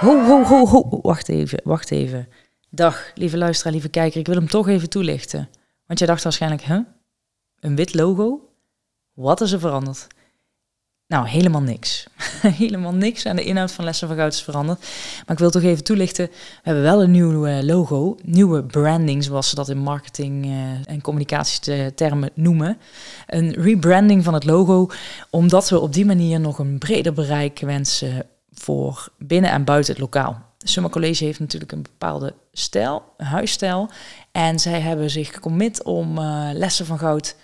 [0.00, 1.00] Ho, ho, ho, ho.
[1.02, 2.28] Wacht even, wacht even.
[2.70, 4.20] Dag, lieve luisteraar, lieve kijker.
[4.20, 5.48] Ik wil hem toch even toelichten.
[5.86, 6.78] Want jij dacht waarschijnlijk, hè?
[7.60, 8.48] Een wit logo?
[9.14, 10.06] Wat is er veranderd?
[11.06, 12.06] Nou, helemaal niks.
[12.62, 14.78] helemaal niks aan de inhoud van Lessen van Goud is veranderd.
[15.26, 16.26] Maar ik wil toch even toelichten.
[16.26, 20.52] We hebben wel een nieuw eh, logo, nieuwe branding, zoals ze dat in marketing uh,
[20.84, 22.78] en communicatietermen noemen.
[23.26, 24.90] Een rebranding van het logo,
[25.30, 28.26] omdat we op die manier nog een breder bereik wensen
[28.58, 30.46] voor binnen en buiten het lokaal.
[30.58, 33.90] Summa College heeft natuurlijk een bepaalde stijl, een huisstijl.
[34.32, 37.36] En zij hebben zich gecommit om uh, Lessen van Goud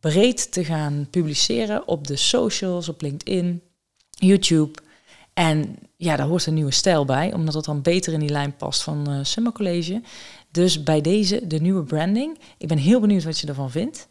[0.00, 3.62] breed te gaan publiceren op de socials, op LinkedIn,
[4.10, 4.78] YouTube.
[5.34, 8.56] En ja, daar hoort een nieuwe stijl bij, omdat het dan beter in die lijn
[8.56, 10.02] past van uh, Summer College.
[10.50, 12.38] Dus bij deze de nieuwe branding.
[12.58, 14.08] Ik ben heel benieuwd wat je ervan vindt.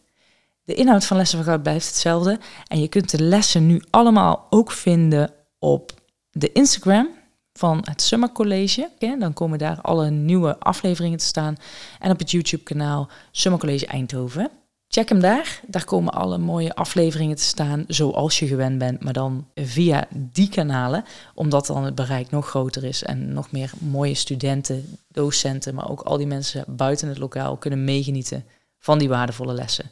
[0.64, 2.40] De inhoud van Lessen van Goud blijft hetzelfde.
[2.68, 6.02] En je kunt de lessen nu allemaal ook vinden op
[6.34, 7.10] de Instagram
[7.54, 8.90] van het Summer College.
[9.20, 11.58] Dan komen daar alle nieuwe afleveringen te staan.
[12.00, 14.52] En op het YouTube-kanaal Summer College Eindhoven.
[14.88, 15.62] Check hem daar.
[15.68, 20.50] Daar komen alle mooie afleveringen te staan, zoals je gewend bent, maar dan via die
[20.50, 21.04] kanalen,
[21.34, 26.02] omdat dan het bereik nog groter is en nog meer mooie studenten, docenten, maar ook
[26.02, 28.46] al die mensen buiten het lokaal kunnen meegenieten
[28.80, 29.90] van die waardevolle lessen.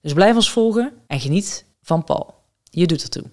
[0.00, 2.34] Dus blijf ons volgen en geniet van Paul.
[2.70, 3.24] Je doet ertoe.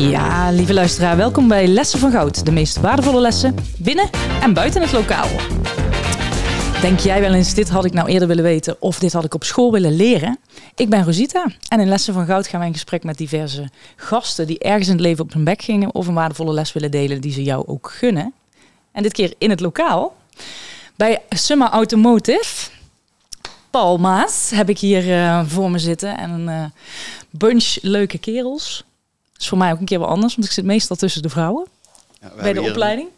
[0.00, 2.44] Ja, lieve luisteraar, welkom bij Lessen van Goud.
[2.44, 4.10] De meest waardevolle lessen binnen
[4.42, 5.28] en buiten het lokaal.
[6.80, 9.34] Denk jij wel eens, dit had ik nou eerder willen weten of dit had ik
[9.34, 10.38] op school willen leren?
[10.74, 14.46] Ik ben Rosita en in Lessen van Goud gaan wij in gesprek met diverse gasten
[14.46, 17.20] die ergens in het leven op hun bek gingen of een waardevolle les willen delen
[17.20, 18.32] die ze jou ook gunnen.
[18.92, 20.16] En dit keer in het lokaal.
[20.96, 22.70] Bij Summa Automotive,
[23.70, 26.64] Paul Maas, heb ik hier uh, voor me zitten en een uh,
[27.30, 28.84] bunch leuke kerels
[29.40, 31.66] is voor mij ook een keer wel anders, want ik zit meestal tussen de vrouwen.
[32.20, 33.08] Ja, bij de opleiding.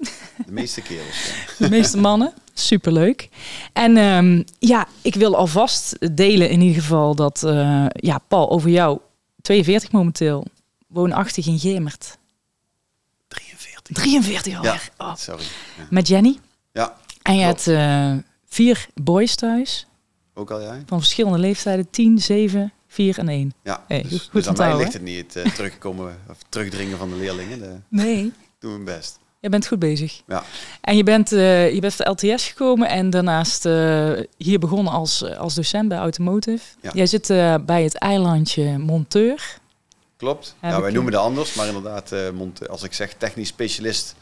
[0.46, 1.26] De meeste kerels.
[1.26, 1.32] Ja.
[1.66, 2.32] De meeste mannen.
[2.54, 3.28] Superleuk.
[3.72, 8.70] En um, ja, ik wil alvast delen in ieder geval dat, uh, ja, Paul, over
[8.70, 8.98] jou,
[9.40, 10.46] 42 momenteel,
[10.86, 12.18] woonachtig in Gemert.
[13.28, 13.96] 43.
[13.96, 14.90] 43 alweer.
[14.98, 15.16] Ja, oh.
[15.16, 15.44] sorry.
[15.78, 15.86] Ja.
[15.90, 16.38] Met Jenny.
[16.72, 16.96] Ja.
[17.22, 18.12] En je hebt uh,
[18.46, 19.86] vier boys thuis.
[20.34, 20.82] Ook al jij?
[20.86, 23.54] Van verschillende leeftijden, 10, 7, 4 en 1.
[23.62, 26.98] Ja, hey, dus, goed dus aan mij ligt het niet, het uh, terugkomen of terugdringen
[26.98, 27.58] van de leerlingen.
[27.58, 28.32] De, nee.
[28.58, 29.18] Doen we best.
[29.40, 30.22] Je bent goed bezig.
[30.26, 30.44] Ja.
[30.80, 35.36] En je bent, uh, je bent de LTS gekomen en daarnaast uh, hier begonnen als,
[35.36, 36.64] als docent bij Automotive.
[36.80, 36.90] Ja.
[36.94, 37.26] Jij zit
[37.66, 39.58] bij het eilandje Monteur.
[40.16, 40.56] Klopt.
[40.62, 42.12] Ja, wij noemen het anders, maar inderdaad,
[42.68, 44.14] als ik zeg technisch specialist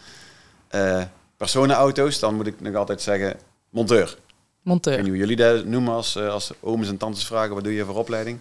[1.36, 3.36] personenauto's, dan moet ik nog altijd zeggen
[3.70, 4.16] monteur.
[4.62, 4.98] Monteur.
[4.98, 7.96] Niet hoe jullie dat noemen als, als ooms en tantes vragen, wat doe je voor
[7.96, 8.38] opleiding?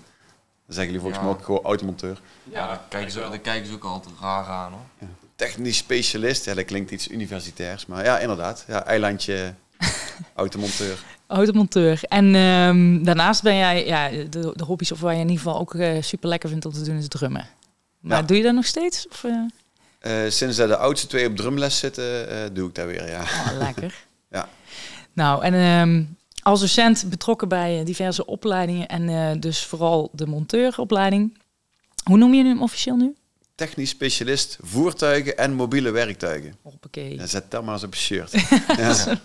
[0.69, 2.21] Dan zeggen jullie volgens mij ook gewoon automonteur.
[2.43, 4.81] Ja, daar kijken, ze, daar kijken ze ook altijd raar aan hoor.
[4.99, 5.07] Ja.
[5.35, 7.85] Technisch specialist, ja, dat klinkt iets universitairs.
[7.85, 8.65] Maar ja, inderdaad.
[8.67, 9.53] Ja, eilandje,
[10.35, 10.97] automonteur.
[11.27, 12.01] Automonteur.
[12.03, 15.59] En um, daarnaast ben jij, ja, de, de hobby's of waar je in ieder geval
[15.59, 17.47] ook uh, super lekker vindt om te doen is drummen.
[17.99, 18.23] Maar ja.
[18.23, 19.07] doe je dat nog steeds?
[19.07, 19.31] Of, uh?
[20.01, 23.21] Uh, sinds dat de oudste twee op drumles zitten, doe ik dat weer, ja.
[23.21, 24.05] Oh, lekker.
[24.31, 24.49] ja.
[25.13, 31.37] Nou, en um, als docent betrokken bij diverse opleidingen en uh, dus vooral de monteuropleiding.
[32.03, 33.15] Hoe noem je hem officieel nu?
[33.55, 36.55] Technisch specialist voertuigen en mobiele werktuigen.
[36.61, 37.15] Hoppakee.
[37.15, 38.31] Ja, zet dat maar eens op je shirt.
[38.77, 39.19] ja.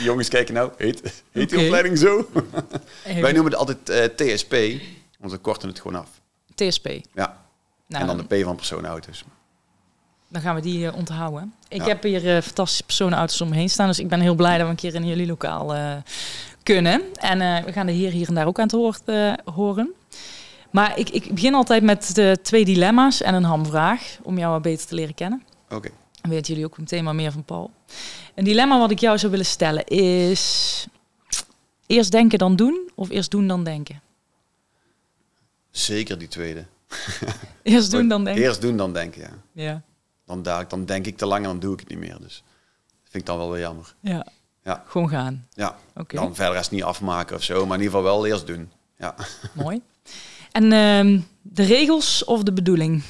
[0.00, 0.72] Jongens, kijken nou.
[0.76, 1.46] Heet, heet okay.
[1.46, 2.30] die opleiding zo?
[3.04, 4.54] Wij noemen het altijd uh, TSP,
[5.18, 6.20] want we korten het gewoon af.
[6.54, 6.86] TSP?
[7.14, 7.46] Ja.
[7.86, 9.24] Nou, en dan de P van personenauto's.
[10.28, 11.54] Dan gaan we die uh, onthouden.
[11.68, 11.86] Ik ja.
[11.86, 13.86] heb hier uh, fantastische personenauto's om me heen staan.
[13.86, 15.94] Dus ik ben heel blij dat we een keer in jullie lokaal uh,
[16.62, 17.02] kunnen.
[17.14, 19.02] En we gaan er hier, hier en daar ook aan te hoort,
[19.54, 19.92] horen.
[20.70, 24.18] Maar ik, ik begin altijd met de twee dilemma's en een hamvraag.
[24.22, 25.42] Om jou wat beter te leren kennen.
[25.64, 25.74] Oké.
[25.74, 25.90] Okay.
[26.20, 27.70] Dan weten jullie ook meteen maar meer van Paul.
[28.34, 30.86] Een dilemma wat ik jou zou willen stellen is...
[31.86, 34.00] Eerst denken dan doen of eerst doen dan denken?
[35.70, 36.64] Zeker die tweede.
[37.62, 38.42] Eerst doen dan denken?
[38.42, 39.30] Eerst doen dan denken, ja.
[39.52, 39.82] Ja.
[40.28, 42.18] Dan, dan denk ik te lang en dan doe ik het niet meer.
[42.20, 42.42] Dus
[42.88, 43.94] dat vind ik dan wel weer jammer.
[44.00, 44.26] Ja.
[44.62, 44.84] ja.
[44.86, 45.46] Gewoon gaan.
[45.52, 45.78] Ja.
[45.94, 46.20] Okay.
[46.20, 48.72] Dan verder is niet afmaken of zo, maar in ieder geval wel eerst doen.
[48.98, 49.14] Ja.
[49.52, 49.82] Mooi.
[50.52, 53.02] En uh, de regels of de bedoeling?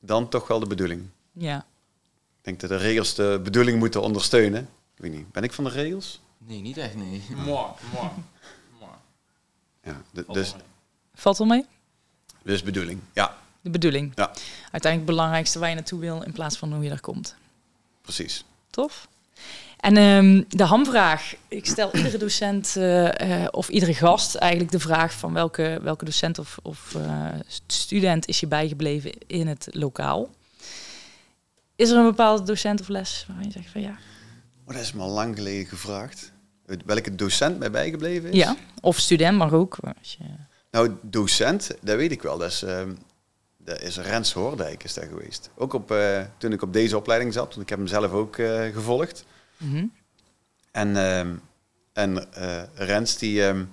[0.00, 1.02] Dan toch wel de bedoeling.
[1.32, 1.58] Ja.
[2.38, 4.68] Ik denk dat de regels de bedoeling moeten ondersteunen.
[4.94, 6.20] Ik weet niet, ben ik van de regels?
[6.38, 7.22] Nee, niet echt, nee.
[7.44, 8.08] Moi, moi.
[9.82, 10.02] Ja,
[10.32, 10.54] dus...
[11.14, 11.66] Valt wel mee?
[12.42, 13.36] Dus bedoeling, ja.
[13.66, 14.12] De bedoeling.
[14.14, 14.30] Ja.
[14.70, 17.34] Uiteindelijk het belangrijkste waar je naartoe wil in plaats van hoe je daar komt.
[18.02, 18.44] Precies.
[18.70, 19.08] Tof.
[19.76, 21.34] En ehm, de hamvraag.
[21.48, 26.04] Ik stel iedere docent eh, eh, of iedere gast eigenlijk de vraag van welke, welke
[26.04, 27.28] docent of, of eh,
[27.66, 30.30] student is je bijgebleven in het lokaal.
[31.76, 33.98] Is er een bepaalde docent of les waarvan je zegt van ja?
[34.66, 36.32] Oh, dat is me al lang geleden gevraagd.
[36.84, 38.36] Welke docent mij bijgebleven is?
[38.36, 39.76] Ja, of student, maar ook.
[39.98, 40.24] Als je...
[40.70, 42.38] Nou, docent, dat weet ik wel.
[42.38, 42.82] Dat is, uh,
[43.66, 45.50] dat is Rens Hoordijk is daar geweest.
[45.54, 48.36] Ook op, uh, toen ik op deze opleiding zat, want ik heb hem zelf ook
[48.36, 49.24] uh, gevolgd.
[49.56, 49.92] Mm -hmm.
[50.70, 51.34] En, ehm,
[51.92, 53.64] en eh, Rens, die, ehm,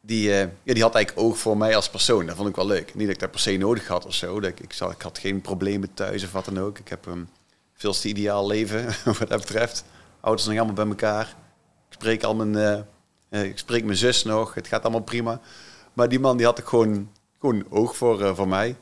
[0.00, 2.26] die, ja, die had eigenlijk oog voor mij als persoon.
[2.26, 2.94] Dat vond ik wel leuk.
[2.94, 4.40] Niet dat ik dat per se nodig had of zo.
[4.40, 6.78] Dat ik, ik, zat, ik had geen problemen thuis of wat dan ook.
[6.78, 7.28] Ik heb een
[7.74, 8.84] veel te ideaal leven
[9.18, 9.84] wat dat betreft.
[10.20, 11.36] Ouders nog allemaal bij elkaar.
[11.88, 12.86] Ik spreek al mijn,
[13.30, 14.54] ik spreek mijn zus nog.
[14.54, 15.40] Het gaat allemaal prima.
[15.92, 17.10] Maar die man die had ik gewoon,
[17.44, 18.76] gewoon oog voor, uh, voor mij.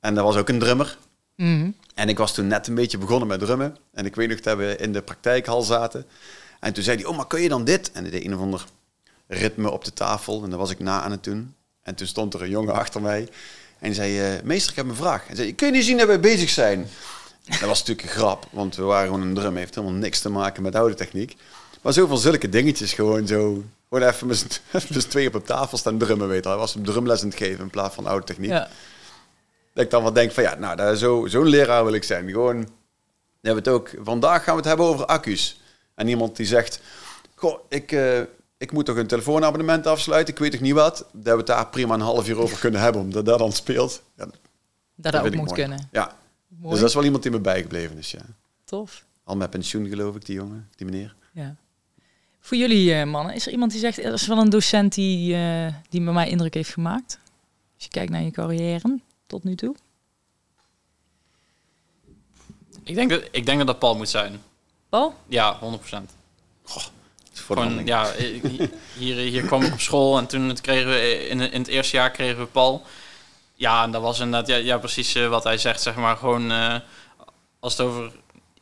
[0.00, 0.98] En dat was ook een drummer.
[1.36, 1.76] Mm -hmm.
[1.94, 3.76] En ik was toen net een beetje begonnen met drummen.
[3.92, 6.06] En ik weet nog dat we in de praktijkhal zaten.
[6.60, 7.92] En toen zei hij, oh, maar kun je dan dit?
[7.92, 8.64] En hij deed een of ander
[9.26, 10.44] ritme op de tafel.
[10.44, 11.54] En daar was ik na aan het doen.
[11.82, 13.28] En toen stond er een jongen achter mij.
[13.78, 15.28] En zei, uh, meester, ik heb een vraag.
[15.28, 16.88] En zei, kun je niet zien dat we bezig zijn?
[17.44, 19.56] dat was natuurlijk een grap, want we waren gewoon een drum.
[19.56, 21.36] heeft helemaal niks te maken met oude techniek.
[21.82, 23.64] Maar zoveel zulke dingetjes gewoon zo...
[23.88, 24.60] Gewoon even met
[25.10, 26.48] twee op de tafel staan drummen, weet je.
[26.48, 28.50] Hij was een drumles aan het geven in plaats van oude techniek.
[28.50, 28.68] Ja.
[29.72, 32.30] Dat ik dan wel denk van ja, nou, daar zo, zo'n leraar wil ik zijn.
[32.30, 32.60] Gewoon,
[33.40, 35.60] we hebben het ook, vandaag gaan we het hebben over accu's.
[35.94, 36.80] En iemand die zegt,
[37.34, 38.20] goh, ik, uh,
[38.58, 41.04] ik moet toch een telefoonabonnement afsluiten, ik weet toch niet wat.
[41.12, 44.02] Dat we het daar prima een half uur over kunnen hebben, omdat dat dan speelt.
[44.16, 44.34] Ja, dat
[44.94, 45.88] dat, dat ook moet kunnen.
[45.92, 46.16] Ja,
[46.48, 46.70] mooi.
[46.70, 48.22] dus dat is wel iemand die me bijgebleven is, ja.
[48.64, 49.04] Tof.
[49.24, 51.14] Al met pensioen geloof ik, die jongen, die meneer.
[51.32, 51.56] Ja.
[52.44, 55.34] Voor jullie uh, mannen, is er iemand die zegt, er is wel een docent die,
[55.34, 57.18] uh, die bij mij indruk heeft gemaakt?
[57.74, 59.74] Als je kijkt naar je carrière tot nu toe?
[62.84, 64.42] Ik denk dat, ik denk dat dat Paul moet zijn.
[64.88, 65.14] Paul?
[65.28, 66.10] Ja, 100 procent.
[67.32, 68.12] Gewoon, ja,
[68.98, 72.10] hier, hier kwam ik op school en toen kregen we in, in het eerste jaar
[72.10, 72.82] kregen we Paul.
[73.54, 76.16] Ja, en dat was inderdaad ja, ja, precies uh, wat hij zegt, zeg maar.
[76.16, 76.76] Gewoon uh,
[77.60, 78.12] als het over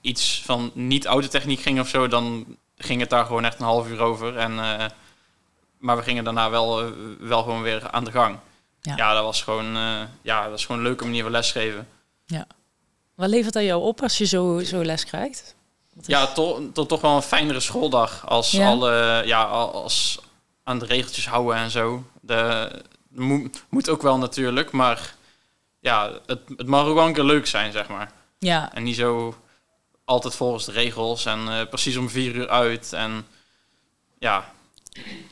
[0.01, 3.65] iets van niet oude techniek ging of zo, dan ging het daar gewoon echt een
[3.65, 4.37] half uur over.
[4.37, 4.85] En, uh,
[5.79, 8.39] maar we gingen daarna wel, wel gewoon weer aan de gang.
[8.81, 8.97] Ja.
[8.97, 11.89] ja, dat was gewoon, uh, ja, dat is gewoon een leuke manier van lesgeven.
[12.27, 12.47] Ja.
[13.15, 15.55] Wat levert dat jou op als je zo, zo les krijgt?
[16.03, 18.69] Ja, toch, to, toch wel een fijnere schooldag als ja.
[18.69, 20.21] alle, ja, als
[20.63, 22.05] aan de regeltjes houden en zo.
[22.21, 22.71] De,
[23.09, 25.15] moet, moet ook wel natuurlijk, maar
[25.81, 28.13] ja, het, het mag ook wel een keer leuk zijn, zeg maar.
[28.39, 28.75] Ja.
[28.75, 29.35] En niet zo
[30.11, 33.27] altijd volgens de regels en uh, precies om vier uur uit en
[34.19, 34.53] ja.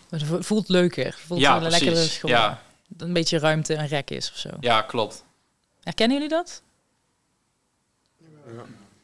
[0.08, 2.30] Het voelt leuker, voelt ja, een lekkere school.
[2.30, 2.62] Ja,
[2.96, 4.50] een beetje ruimte en rek is of zo.
[4.60, 5.24] Ja, klopt.
[5.82, 6.62] Herkennen jullie dat?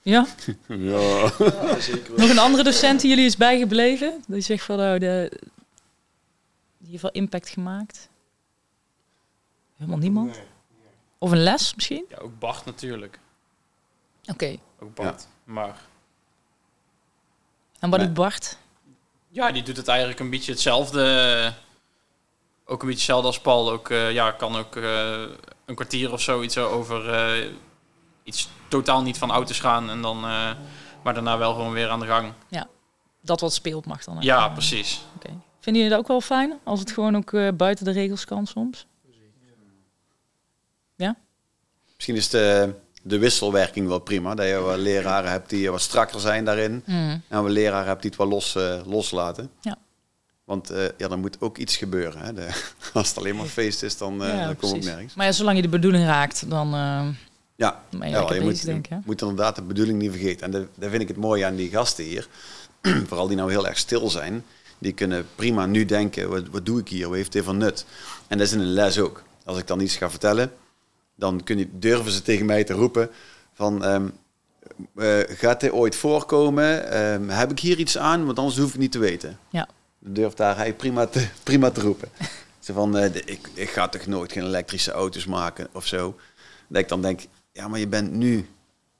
[0.03, 0.27] Ja?
[0.67, 1.31] Ja, ja.
[1.39, 2.19] ja zeker.
[2.19, 4.25] Nog een andere docent die jullie is bijgebleven?
[4.27, 5.41] Die zegt van, nou, de,
[6.79, 8.09] die heeft wel impact gemaakt?
[9.77, 10.31] Helemaal niemand?
[10.31, 10.45] Nee.
[11.19, 12.05] Of een les misschien?
[12.09, 13.19] Ja, ook Bart natuurlijk.
[14.21, 14.33] Oké.
[14.33, 14.61] Okay.
[14.79, 15.34] Ook Bart, ja.
[15.45, 15.77] Maar...
[17.79, 18.59] En wat doet Bart?
[19.29, 21.55] Ja, die doet het eigenlijk een beetje hetzelfde
[22.67, 23.71] ook een beetje hetzelfde als Paul.
[23.71, 25.21] Ook, uh, ja, kan ook uh,
[25.65, 27.09] een kwartier of zo iets over
[27.43, 27.51] uh,
[28.23, 29.91] iets totaal niet van auto's gaan.
[29.91, 30.21] En dan,
[31.03, 32.33] maar daarna wel gewoon weer aan de gang.
[32.49, 32.67] Ja,
[33.21, 34.17] dat wat speelt mag dan.
[34.21, 35.03] Ja, precies.
[35.17, 35.27] Oké.
[35.27, 35.39] Okay.
[35.61, 36.59] Vinden jullie dat ook wel fijn?
[36.65, 38.87] Als het gewoon ook buiten de regels kan soms?
[40.97, 41.17] Ja?
[41.95, 42.75] Misschien is de,
[43.07, 44.35] de wisselwerking wel prima.
[44.35, 46.83] Dat je wel leraren hebt die wat strakker zijn daarin.
[46.87, 47.23] Mm.
[47.29, 48.57] En we leraren hebt die het wel los,
[48.87, 49.51] loslaten.
[49.61, 49.77] Ja.
[50.45, 52.21] Want uh, ja, dan moet ook iets gebeuren.
[52.21, 52.33] Hè?
[52.33, 52.49] De,
[52.93, 55.15] als het alleen maar feest is, dan, uh, ja, dan kom ik nergens.
[55.15, 56.69] Maar ja, zolang je de bedoeling raakt, dan
[57.57, 60.47] ja, ben je, ja, je moet, moet inderdaad de bedoeling niet vergeten.
[60.47, 62.29] En de, daar vind ik het mooie aan die gasten hier.
[63.09, 64.45] Vooral die nou heel erg stil zijn.
[64.79, 67.09] Die kunnen prima nu denken, wat, wat doe ik hier?
[67.09, 67.87] Wat heeft dit van nut?
[68.29, 69.23] En dat is in een les ook.
[69.45, 70.53] Als ik dan iets ga vertellen,
[71.15, 73.11] dan kun je, durven ze tegen mij te roepen
[73.53, 73.85] van...
[73.85, 74.13] Um,
[74.97, 77.03] uh, gaat dit ooit voorkomen?
[77.05, 78.25] Um, heb ik hier iets aan?
[78.27, 79.39] Want anders hoef ik niet te weten.
[79.51, 79.69] Ja
[80.05, 82.09] durft daar hij prima te, prima te roepen.
[82.59, 86.17] Ze van, uh, de, ik, ik ga toch nooit geen elektrische auto's maken of zo.
[86.69, 87.21] Dat ik dan denk,
[87.53, 88.49] ja, maar je bent nu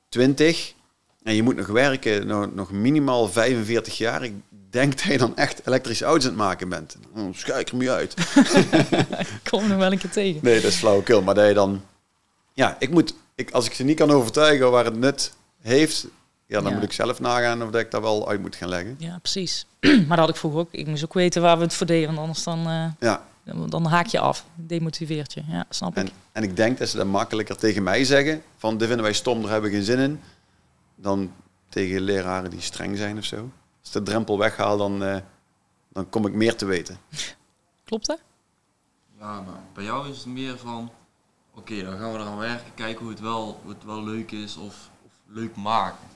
[0.09, 0.75] 20
[1.23, 4.23] en je moet nog werken, nog, nog minimaal 45 jaar.
[4.23, 4.35] Ik
[4.71, 6.97] denk dat je dan echt elektrische auto's aan het maken bent.
[7.15, 8.15] Dan schuik er me uit.
[9.51, 10.41] Kom er wel een keer tegen.
[10.43, 11.23] Nee, dat is flauwekul.
[11.23, 11.83] Maar dat je dan...
[12.55, 13.15] Ja, ik moet...
[13.35, 16.07] Ik, als ik ze niet kan overtuigen waar het nut heeft,
[16.47, 16.75] ja, dan Ja.
[16.75, 18.95] moet ik zelf nagaan of dat ik daar wel uit moet gaan leggen.
[18.99, 19.67] Ja, precies.
[19.81, 20.69] maar dat had ik vroeger ook.
[20.73, 23.23] Ik moest ook weten waar we het voor deden, want anders dan, eh, Ja,
[23.69, 24.45] dan haak je af.
[24.55, 25.43] Demotiveert je.
[25.49, 25.97] Ja, snap ik.
[25.97, 28.43] en, en ik denk dat ze dat makkelijker tegen mij zeggen.
[28.57, 30.21] Van, dit vinden wij stom, daar hebben we geen zin in.
[30.95, 31.33] Dan
[31.69, 33.51] tegen leraren die streng zijn of zo.
[33.81, 35.17] Als de drempel weghaal, dan, uh,
[35.93, 36.99] dan kom ik meer te weten.
[37.85, 38.19] Klopt dat?
[39.19, 40.91] Ja, maar bij jou is het meer van,
[41.55, 44.57] oké, dan gaan we eraan werken, kijken hoe het wel, hoe het wel leuk is
[44.57, 46.07] of, of leuk maken.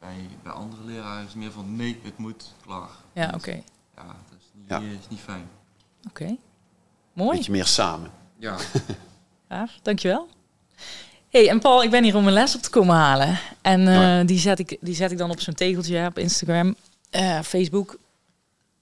[0.00, 2.88] Bij, bij andere leraren is het meer van, nee, het moet, klaar.
[3.12, 3.62] Ja, oké.
[3.96, 4.78] Ja, dat is niet, ja.
[4.78, 5.48] is niet fijn.
[6.08, 6.36] Oké.
[7.12, 7.36] Mooi.
[7.36, 8.10] Beetje meer samen.
[8.38, 8.56] Ja.
[9.48, 10.28] Gaaf, dankjewel.
[11.28, 13.38] hey, en Paul, ik ben hier om mijn les op te komen halen.
[13.62, 16.74] En uh, die, zet ik, die zet ik dan op zo'n tegeltje op Instagram,
[17.10, 17.98] uh, Facebook.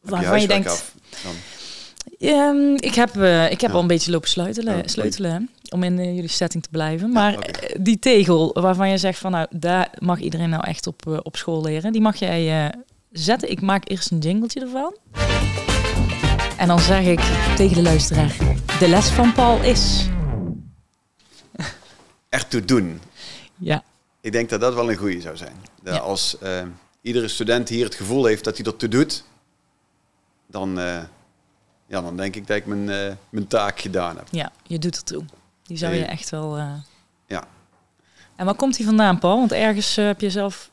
[0.01, 0.69] Waarvan je, denkt...
[0.69, 0.95] Af,
[2.19, 6.29] um, ik heb, uh, ik heb al een beetje lopen sleutelen, sleutelen om in jullie
[6.29, 7.13] setting te blijven.
[7.13, 11.37] Maar die tegel waarvan je zegt van nou, daar mag iedereen nou echt op, op
[11.37, 11.93] school leren.
[11.93, 12.73] Die mag jij
[13.13, 13.51] zetten.
[13.51, 14.97] Ik maak eerst een jingletje ervan.
[16.57, 17.21] En dan zeg ik
[17.57, 18.37] tegen de luisteraar,
[18.79, 20.09] de les van Paul is...
[22.29, 23.01] Echt te doen.
[23.57, 23.83] Ja.
[24.21, 25.57] Ik denk dat dat wel een goede zou zijn.
[25.83, 26.63] Dat Als uh,
[27.01, 29.25] iedere student hier het gevoel heeft dat hij dat toe doet,
[30.47, 31.03] dan, uh,
[31.87, 34.27] ja, dan denk ik dat ik mijn, uh, mijn taak gedaan heb.
[34.31, 35.25] Ja, je doet het toe.
[35.67, 36.57] Die zou je echt wel...
[37.27, 37.49] Ja.
[38.37, 39.39] En waar komt hij vandaan, Paul?
[39.39, 40.71] Want ergens heb je zelf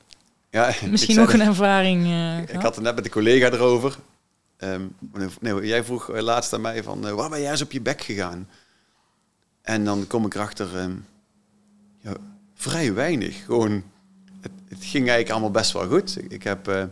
[0.50, 2.08] ja, misschien nog een ervaring
[2.50, 3.98] Ik had het net met de collega erover.
[4.58, 4.96] Um,
[5.40, 8.48] nee, jij vroeg laatst aan mij van, waar ben jij eens op je bek gegaan?
[9.64, 11.06] En dan kom ik erachter, um,
[12.00, 12.14] ja,
[12.54, 13.46] vrij weinig.
[13.46, 13.84] Gewoon,
[14.42, 16.18] het, het, ging eigenlijk allemaal best wel goed.
[16.32, 16.84] Ik, heb, uh,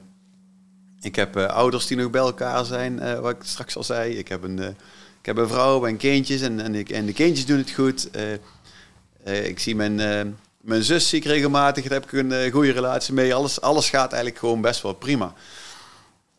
[1.01, 4.17] ik heb uh, ouders die nog bij elkaar zijn, uh, wat ik straks al zei.
[4.17, 4.75] Ik heb een,
[5.21, 8.09] ik heb een vrouw en kindjes en, en, ik, en de kindjes doen het goed.
[9.23, 9.95] ik zie mijn,
[10.61, 13.33] mijn zus zie ik regelmatig, daar heb ik een goede relatie mee.
[13.35, 15.33] Alles, alles gaat eigenlijk gewoon best wel prima.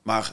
[0.02, 0.32] Maar,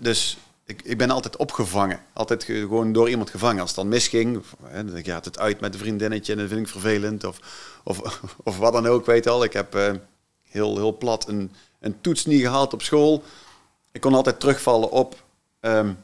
[0.00, 2.00] dus ik, ik ben altijd opgevangen.
[2.12, 3.60] Altijd gewoon door iemand gevangen.
[3.60, 6.60] Als het dan misging, hè, dan gaat het uit met een vriendinnetje en dat vind
[6.60, 7.24] ik vervelend.
[7.24, 7.38] Of,
[7.84, 9.44] of, of wat dan ook, weet al.
[9.44, 10.00] Ik heb
[10.42, 13.22] heel, heel plat een, een toets niet gehaald op school.
[13.92, 15.22] Ik kon altijd terugvallen op
[15.60, 15.98] um,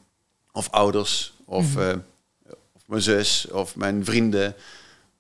[0.53, 1.93] of ouders, of, uh,
[2.73, 4.55] of, mijn zus, of mijn vrienden.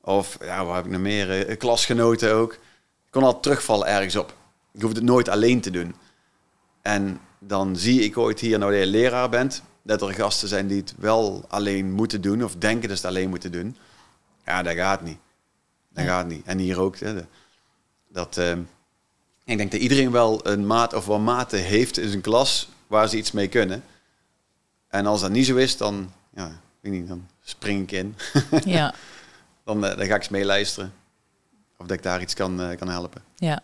[0.00, 1.48] Of, ja, waar heb ik nog meer?
[1.48, 2.52] Uh, klasgenoten ook.
[2.52, 4.34] Ik kon altijd terugvallen ergens op.
[4.72, 5.94] Ik hoefde het nooit alleen te doen.
[6.82, 10.66] En dan zie ik ooit hier, nou dat je leraar bent, dat er gasten zijn
[10.66, 13.76] die het wel alleen moeten doen of denken dat ze het alleen moeten doen.
[14.44, 15.18] Ja, dat gaat niet.
[15.88, 16.46] Dat gaat niet.
[16.46, 16.98] En hier ook.
[16.98, 17.14] Hè,
[18.08, 18.52] dat, uh,
[19.44, 23.08] ik denk dat iedereen wel een maat of wat maten heeft in zijn klas waar
[23.08, 23.84] ze iets mee kunnen.
[24.94, 28.16] En als dat niet zo is, dan, ja, weet niet, dan spring ik in.
[28.64, 28.94] ja.
[29.64, 30.92] dan, uh, dan ga ik eens meeluisteren.
[31.76, 33.22] Of dat ik daar iets kan, uh, kan helpen.
[33.36, 33.62] Ja.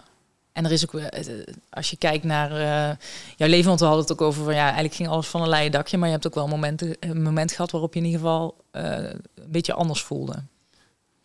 [0.52, 1.24] En er is ook, eh,
[1.70, 2.96] als je kijkt naar uh,
[3.36, 5.48] jouw leven, want we hadden het ook over van ja, eigenlijk ging alles van een
[5.48, 8.20] leien dakje, maar je hebt ook wel momenten, een moment gehad waarop je in ieder
[8.20, 10.42] geval uh, een beetje anders voelde.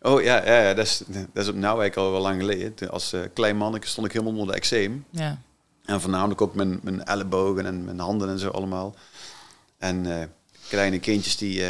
[0.00, 2.90] Oh ja, ja, ja dat, is, dat is op nou eigenlijk al wel lang geleden.
[2.90, 5.04] Als uh, klein manneke stond ik helemaal onder de eczeem.
[5.10, 5.38] Ja.
[5.84, 8.94] En voornamelijk ook mijn, mijn ellebogen en mijn handen en zo allemaal.
[9.78, 10.30] En
[10.68, 11.64] kleine kindjes die,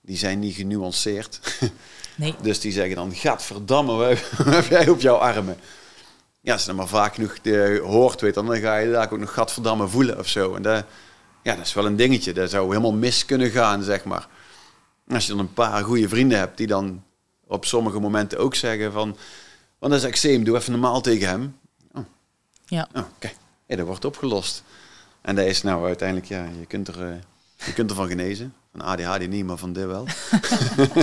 [0.00, 1.40] die zijn niet genuanceerd.
[2.18, 2.34] Nee.
[2.42, 3.92] dus die zeggen dan, gadverdamme,
[4.44, 5.56] wat heb jij op jouw armen?
[6.40, 9.18] ja, als je maar vaak genoeg de, hoort, weet dan, dan ga je daar ook
[9.18, 10.54] nog gadverdamme voelen of zo.
[10.54, 10.84] En dat,
[11.42, 12.32] ja, dat is wel een dingetje.
[12.32, 14.28] Dat zou helemaal mis kunnen gaan, zeg maar.
[15.08, 17.04] Als je dan een paar goede vrienden hebt die dan
[17.46, 19.16] op sommige momenten ook zeggen van...
[19.78, 21.58] Want dat is eczeem, doe even normaal tegen hem.
[21.92, 22.04] Oh.
[22.66, 22.88] Ja.
[22.92, 23.76] Oh, Oké, okay.
[23.76, 24.62] dat wordt opgelost.
[25.20, 27.14] En dat is nou uiteindelijk, ja, je kunt, er, uh,
[27.64, 28.54] je kunt ervan genezen.
[28.72, 30.06] Van ADHD niet, maar van dit wel.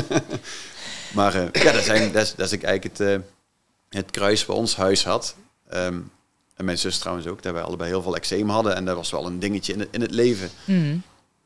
[1.18, 3.00] maar uh, ja, dat, zijn, dat, is, dat is eigenlijk het...
[3.00, 3.18] Uh,
[3.96, 5.36] het kruis bij ons huis had.
[5.70, 6.00] Ehm,
[6.56, 8.76] en mijn zus trouwens ook, dat wij allebei heel veel eczeem hadden.
[8.76, 10.50] En dat was wel een dingetje in het, in het leven.
[10.66, 11.02] Mm.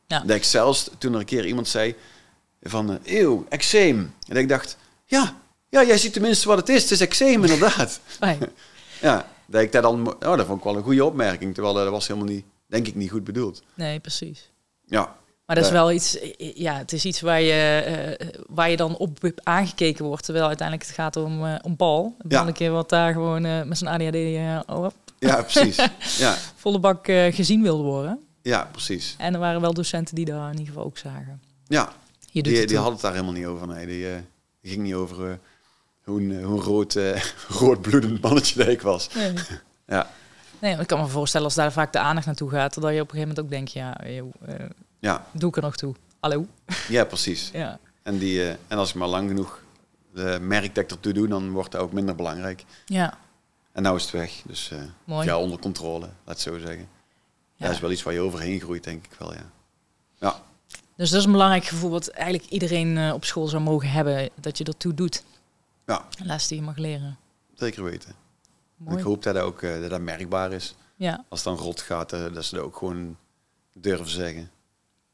[0.08, 0.20] Ja.
[0.20, 1.96] Dat ik zelfs, toen er een keer iemand zei
[2.62, 3.98] van, eeuw, eczeem.
[3.98, 5.36] En dat ik dacht, ja,
[5.70, 6.82] ja, jij ziet tenminste wat het is.
[6.82, 8.00] Het is eczeem inderdaad.
[9.02, 11.54] ja, dat ik dat dan, oh, dat vond ik wel een goede opmerking.
[11.54, 13.64] Terwijl dat was helemaal niet, denk ik, niet goed bedoeld.
[13.76, 14.52] Nee, precies.
[14.86, 15.18] Ja,
[15.50, 18.98] maar dat is wel iets, ja, het is iets waar je, uh, waar je dan
[18.98, 20.24] op aangekeken wordt.
[20.24, 22.16] Terwijl uiteindelijk het gaat om, uh, om Paul.
[22.24, 24.88] Dan een keer wat daar gewoon uh, met zijn ADHD oh,
[25.20, 25.76] ja, precies.
[26.26, 26.36] ja.
[26.56, 28.24] volle bak gezien wilde worden.
[28.42, 29.16] Ja, precies.
[29.18, 31.42] En er waren wel docenten die daar in ieder geval ook zagen.
[31.68, 31.94] Ja,
[32.32, 33.68] die, die hadden het daar helemaal niet over.
[33.68, 34.06] Nee, die,
[34.62, 35.40] die ging niet over
[36.04, 37.00] hoe een, hoe een rood,
[37.60, 39.10] rood bloedend mannetje dat ik was.
[39.14, 39.34] Nee.
[39.88, 40.12] ja.
[40.62, 43.12] Nee, ik kan me voorstellen als daar vaak de aandacht naartoe gaat, dat je op
[43.12, 43.98] een gegeven moment ook denkt, ja,
[45.00, 45.26] ja.
[45.32, 45.96] Doe ik er nog toe.
[46.20, 46.46] Hallo?
[46.88, 47.50] Ja, precies.
[47.54, 47.80] ja.
[48.04, 49.64] En, die, uh, en als ik maar lang genoeg
[50.14, 52.66] de merk dat ik ertoe doe, dan wordt het ook minder belangrijk.
[52.86, 53.18] Ja.
[53.72, 54.42] En nou is het weg.
[54.46, 54.72] Dus
[55.04, 55.28] Mooi.
[55.28, 56.88] ja, onder controle, laat het zo zeggen.
[57.56, 57.66] Ja.
[57.66, 59.50] Dat is wel iets waar je overheen groeit, denk ik wel, ja.
[60.20, 60.42] Ja.
[60.96, 64.58] Dus dat is een belangrijk gevoel wat eigenlijk iedereen op school zou mogen hebben, dat
[64.58, 65.24] je ertoe doet.
[65.86, 66.06] Ja.
[66.24, 67.18] Les die je mag leren.
[67.56, 68.14] Zeker weten.
[68.88, 70.76] Ik hoop dat dat ook dat dat merkbaar is.
[70.96, 71.26] Ja.
[71.30, 73.18] Als het dan rot gaat, dat ze dat ook gewoon
[73.74, 74.52] durven zeggen.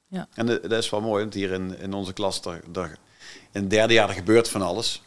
[0.07, 0.27] Ja.
[0.33, 2.97] En dat is wel mooi, want hier in, in onze klas, daar, daar,
[3.51, 5.03] in het derde jaar er gebeurt van alles.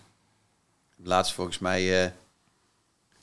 [0.97, 2.12] Laatst volgens mij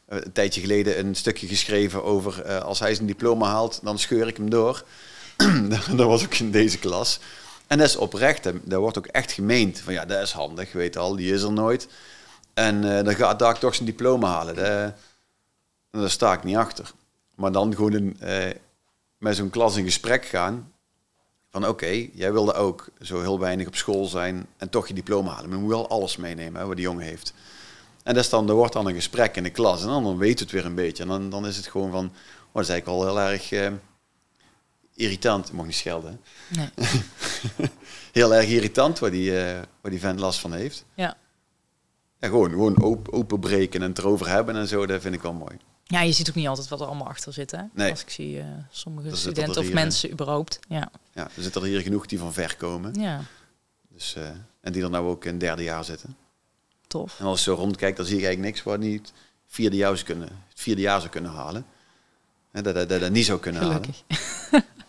[0.05, 4.37] een tijdje geleden een stukje geschreven over als hij zijn diploma haalt, dan scheur ik
[4.37, 4.85] hem door.
[5.95, 7.19] dat was ook in deze klas.
[7.67, 9.79] En dat is oprecht, dat wordt ook echt gemeend.
[9.79, 11.87] Van ja, dat is handig, weet al, die is er nooit.
[12.53, 14.95] En uh, dan gaat daar toch zijn diploma halen.
[15.95, 16.91] Daar, daar sta ik niet achter.
[17.35, 18.51] Maar dan gewoon een, uh,
[19.17, 20.73] met zo'n klas in gesprek gaan.
[21.49, 25.31] Van oké, jij wilde ook zo heel weinig op school zijn en toch je diploma
[25.31, 25.49] halen.
[25.49, 27.33] Maar je moet wel alles meenemen hè, wat die jongen heeft.
[28.03, 29.81] En dat is dan, er wordt dan een gesprek in de klas.
[29.81, 31.03] En dan, dan weet het weer een beetje.
[31.03, 33.51] En dan, dan is het gewoon van, oh, dat is eigenlijk wel heel erg...
[33.51, 33.71] Uh,
[34.93, 35.47] irritant.
[35.47, 36.21] Ik mag niet schelden.
[36.47, 36.69] Nee.
[38.11, 39.31] Heel erg irritant waar die,
[39.81, 40.85] waar die vent last van heeft.
[40.93, 41.17] Ja.
[42.19, 45.33] En gewoon, gewoon open, openbreken en het erover hebben en zo, dat vind ik wel
[45.33, 45.57] mooi.
[45.87, 47.61] Ja, je ziet ook niet altijd wat er allemaal achter zit, hè?
[47.73, 47.91] Nee.
[47.91, 50.59] Als ik zie uh, sommige studenten of mensen überhaupt.
[50.69, 50.91] Ja.
[51.13, 52.99] ja, er zitten er hier genoeg die van ver komen.
[52.99, 53.21] Ja.
[53.89, 54.29] Dus, uh,
[54.61, 56.15] en die er nou ook in het derde jaar zitten.
[56.87, 57.19] Tof.
[57.19, 59.13] En als je zo rondkijkt, dan zie ik eigenlijk niks waar niet
[59.47, 61.65] vierde jaar zou kunnen, het vierde jaar zou kunnen halen.
[62.51, 64.03] En dat, dat, dat, dat niet zou kunnen Gelukkig.
[64.07, 64.65] halen.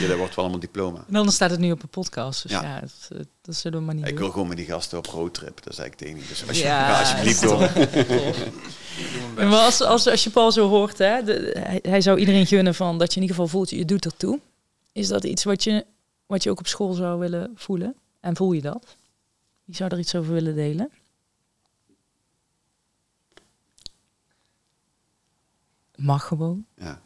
[0.00, 0.98] Ja, dat wordt wel allemaal diploma.
[1.06, 2.42] En dan staat het nu op een podcast.
[2.42, 4.18] Dus ja, ja dat, dat zullen we maar niet Ik doen.
[4.20, 5.62] wil gewoon met die gasten op roadtrip.
[5.64, 6.28] Dat is eigenlijk het enige.
[6.28, 7.60] Dus als je, Ja, ja, alsjeblieft door.
[9.36, 12.46] Ja, maar als, als, als je Paul zo hoort, hè, de, hij, hij zou iedereen
[12.46, 14.40] gunnen van dat je in ieder geval voelt, je doet ertoe.
[14.92, 15.86] Is dat iets wat je,
[16.26, 17.94] wat je ook op school zou willen voelen?
[18.20, 18.96] En voel je dat?
[19.64, 20.90] Wie zou er iets over willen delen?
[25.96, 26.64] Mag gewoon.
[26.76, 27.00] Ja.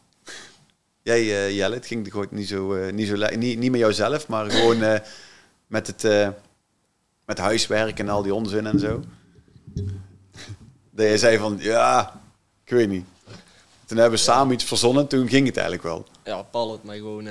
[1.03, 4.27] Jij, uh, Jelle, het ging gewoon niet zo, uh, niet, zo niet, niet met jouzelf,
[4.27, 4.99] maar gewoon uh,
[5.67, 6.33] met het
[7.25, 9.03] met huiswerk en al die onzin en zo.
[10.91, 12.21] Dat je zei van, ja,
[12.63, 13.05] ik weet niet.
[13.85, 16.05] Toen hebben we samen iets verzonnen, toen ging het eigenlijk wel.
[16.23, 17.29] Ja, Paul had mij gewoon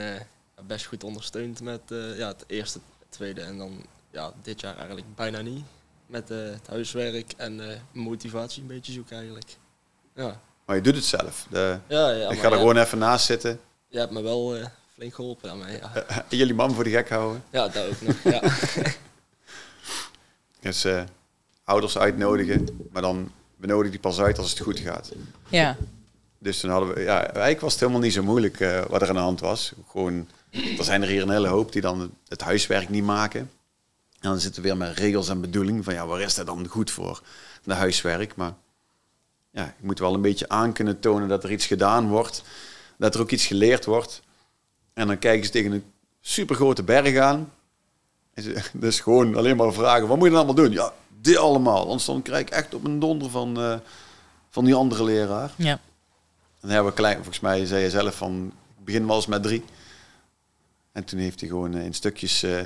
[0.66, 1.82] best goed ondersteund met
[2.16, 5.64] ja, het eerste, tweede en dan ja, dit jaar eigenlijk bijna niet.
[6.06, 7.60] Met het huiswerk en
[7.92, 9.56] motivatie een beetje zoeken eigenlijk.
[10.14, 10.40] Ja.
[10.64, 11.46] Maar je doet het zelf.
[11.50, 12.58] De, ja, ja, ik ga er ja.
[12.58, 13.60] gewoon even naast zitten.
[13.88, 15.78] Je hebt me wel uh, flink geholpen daarmee.
[15.78, 16.24] Ja.
[16.28, 17.44] Jullie man voor de gek houden.
[17.50, 18.16] Ja, dat ook nog.
[18.24, 18.42] Ja.
[20.60, 21.02] dus uh,
[21.64, 25.12] ouders uitnodigen, maar dan we nodigen die pas uit als het goed gaat.
[25.48, 25.76] Ja.
[26.38, 29.08] Dus toen hadden we, ja, eigenlijk was het helemaal niet zo moeilijk uh, wat er
[29.08, 29.72] aan de hand was.
[29.90, 30.28] Gewoon,
[30.78, 33.40] er zijn er hier een hele hoop die dan het huiswerk niet maken.
[34.20, 36.68] En dan zitten we weer met regels en bedoeling van ja, waar is dat dan
[36.68, 37.22] goed voor?
[37.62, 38.52] De huiswerk, maar
[39.52, 42.42] ja, je moet wel een beetje aan kunnen tonen dat er iets gedaan wordt,
[42.96, 44.22] dat er ook iets geleerd wordt.
[44.92, 45.84] En dan kijken ze tegen een
[46.20, 47.52] supergrote berg aan.
[48.34, 50.72] En ze, dus gewoon alleen maar vragen, wat moet je dan allemaal doen?
[50.72, 51.82] Ja, dit allemaal.
[51.82, 53.76] Anders dan krijg ik echt op een donder van, uh,
[54.50, 55.52] van die andere leraar.
[55.56, 55.72] Ja.
[55.72, 59.26] En dan hebben we klein, volgens mij zei je zelf van, ik begin wel eens
[59.26, 59.64] met drie.
[60.92, 62.60] En toen heeft hij gewoon in stukjes uh,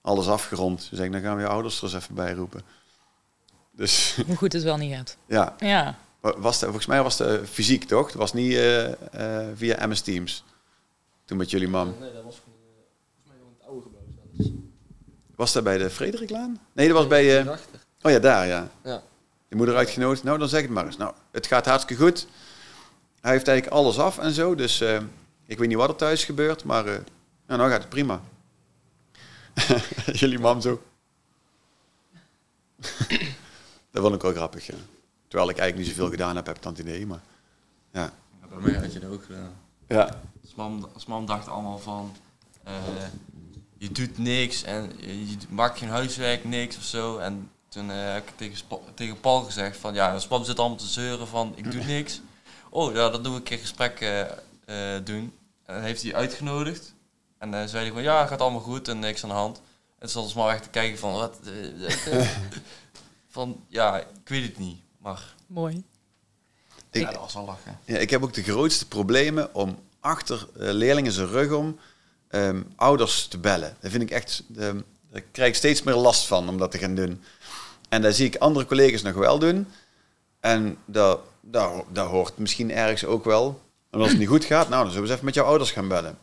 [0.00, 0.86] alles afgerond.
[0.90, 2.62] Dus ik, dan gaan we je ouders er eens even bij roepen.
[3.70, 5.16] Dus, Hoe goed het wel niet gaat.
[5.26, 5.54] Ja.
[5.58, 5.98] Ja.
[6.36, 8.06] Was de, volgens mij was het fysiek, toch?
[8.06, 8.92] Het was niet uh, uh,
[9.54, 10.44] via MS Teams.
[11.24, 11.94] Toen met jullie mam.
[12.00, 12.64] Nee, dat was volgens
[13.26, 14.02] mij gewoon het oude gebouw
[14.34, 14.52] zelfs.
[15.36, 16.60] Was dat bij de Frederiklaan?
[16.72, 17.48] Nee, dat was bij...
[18.02, 18.70] Oh ja, daar, ja.
[18.84, 19.02] ja.
[19.48, 20.22] Je moeder uitgenodigd.
[20.22, 20.96] Nou, dan zeg het maar eens.
[20.96, 22.26] Nou, het gaat hartstikke goed.
[23.20, 24.54] Hij heeft eigenlijk alles af en zo.
[24.54, 24.80] Dus
[25.46, 27.02] ik weet niet wat er thuis gebeurt, maar nou,
[27.46, 28.20] nou gaat het prima.
[30.20, 30.82] jullie mam zo.
[33.90, 34.74] dat vond ik wel grappig, ja.
[35.36, 37.20] Terwijl ik eigenlijk niet zoveel gedaan heb, heb ik dan het idee, maar
[37.92, 38.12] ja.
[38.40, 39.52] ja bij mij had je dat ook gedaan.
[39.88, 40.20] Ja.
[40.42, 42.16] Als mam, als dacht allemaal van,
[42.68, 42.72] uh,
[43.78, 47.18] je doet niks en je, je, maakt geen huiswerk, niks of zo.
[47.18, 48.56] En toen uh, heb ik tegen,
[48.94, 52.20] tegen Paul gezegd van, ja, Spam zit allemaal te zeuren van, ik doe niks.
[52.70, 55.32] Oh ja, dan doen we een keer gesprek uh, doen.
[55.64, 56.94] En dan heeft hij uitgenodigd.
[57.38, 59.60] En dan zei hij gewoon, ja, gaat allemaal goed en niks aan de hand.
[59.98, 61.40] En stond ons maar echt te kijken van, wat...
[63.36, 64.84] van, ja, ik weet het niet.
[65.46, 65.84] Mooi.
[66.90, 67.78] Ik, ja, dat was al lachen.
[67.84, 71.78] Ja, ik heb ook de grootste problemen om achter uh, leerlingen zijn rug om
[72.30, 73.76] um, ouders te bellen.
[73.80, 76.78] Daar vind ik echt, um, daar krijg ik steeds meer last van om dat te
[76.78, 77.22] gaan doen.
[77.88, 79.68] En daar zie ik andere collega's nog wel doen.
[80.40, 83.60] En dat, dat, dat hoort misschien ergens ook wel.
[83.90, 85.70] En als het niet goed gaat, nou, dan zullen we eens even met jouw ouders
[85.70, 86.18] gaan bellen.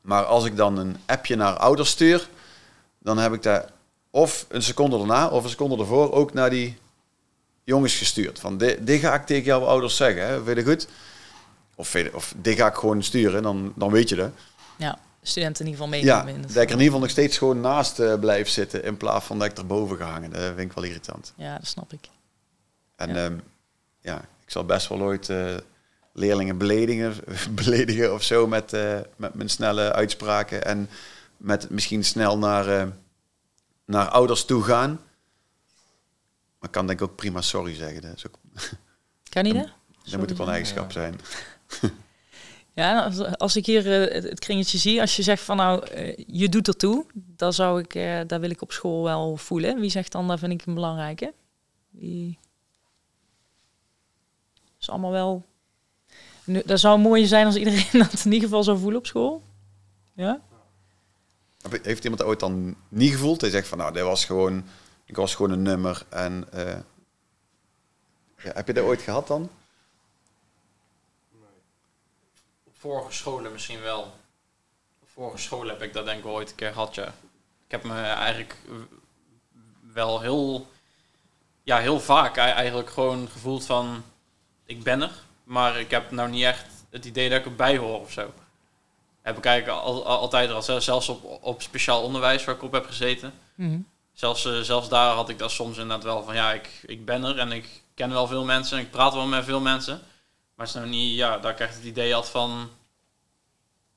[0.00, 2.28] Maar als ik dan een appje naar ouders stuur,
[2.98, 3.72] dan heb ik daar
[4.10, 6.78] of een seconde daarna of een seconde ervoor ook naar die
[7.68, 8.40] jongens gestuurd.
[8.40, 10.44] Van, dit, dit ga ik tegen jouw ouders zeggen, hè?
[10.44, 10.88] vind je goed?
[11.74, 14.30] Of, of dit ga ik gewoon sturen, dan, dan weet je dat.
[14.76, 16.42] Ja, studenten in ieder geval Ja, meenemen.
[16.48, 18.84] dat ik er in ieder geval nog steeds gewoon naast uh, blijf zitten...
[18.84, 20.30] in plaats van dat ik erboven ga hangen.
[20.30, 21.32] Dat vind ik wel irritant.
[21.36, 22.08] Ja, dat snap ik.
[22.96, 23.14] En Ja.
[23.14, 23.42] ja, um,
[24.00, 25.56] ja ik zal best wel ooit uh,
[26.12, 27.14] leerlingen beledigen,
[27.64, 30.88] beledigen of zo met, uh, met mijn snelle uitspraken en
[31.36, 32.92] met misschien snel naar,
[33.84, 35.00] naar ouders toe gaan.
[36.58, 38.02] Maar ik kan denk ik ook prima sorry zeggen.
[38.02, 38.38] Dat is ook
[39.28, 39.64] kan niet, hè?
[40.02, 41.20] Dat moet ook wel een eigenschap zijn.
[42.72, 45.86] Ja, als, als ik hier het kringetje zie, als je zegt van nou,
[46.26, 47.92] je doet ertoe, dan zou ik,
[48.28, 49.80] daar wil ik op school wel voelen.
[49.80, 51.32] Wie zegt dan, dat vind ik een belangrijke?
[51.90, 52.38] Die
[54.80, 55.46] is allemaal wel.
[56.44, 59.42] Nu, dat zou mooi zijn als iedereen dat in ieder geval zou voelen op school.
[60.14, 60.40] Ja?
[61.82, 63.40] Heeft iemand ooit dan niet gevoeld?
[63.40, 64.64] Hij zegt van nou, dit was gewoon,
[65.08, 66.02] ik was gewoon een nummer.
[66.08, 66.78] En uh,
[68.36, 69.50] ja, heb je dat ooit gehad dan?
[71.30, 71.48] Nee.
[72.64, 74.02] Op vorige scholen misschien wel.
[75.00, 77.06] Op vorige scholen heb ik dat denk ik ooit een keer gehad, ja.
[77.64, 78.56] Ik heb me eigenlijk
[79.92, 80.66] wel heel,
[81.62, 84.04] ja, heel vaak eigenlijk gewoon gevoeld van
[84.64, 85.12] ik ben er,
[85.44, 88.32] maar ik heb nou niet echt het idee dat ik erbij hoor of zo.
[89.22, 92.86] Heb ik eigenlijk al, altijd al, zelfs op, op speciaal onderwijs waar ik op heb
[92.86, 93.32] gezeten.
[93.54, 93.78] Mhm.
[94.18, 97.24] Zelfs, uh, zelfs daar had ik dat soms inderdaad wel van, ja, ik, ik ben
[97.24, 100.00] er en ik ken wel veel mensen en ik praat wel met veel mensen.
[100.54, 102.70] Maar het is nou niet, ja, dat ik echt het idee had van,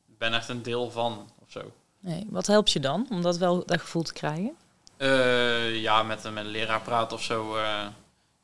[0.07, 1.71] ik ben echt een deel van of zo.
[1.99, 4.55] Nee, wat helpt je dan om dat wel dat gevoel te krijgen?
[4.97, 7.57] Uh, ja, met, met een leraar praten of zo.
[7.57, 7.87] Uh,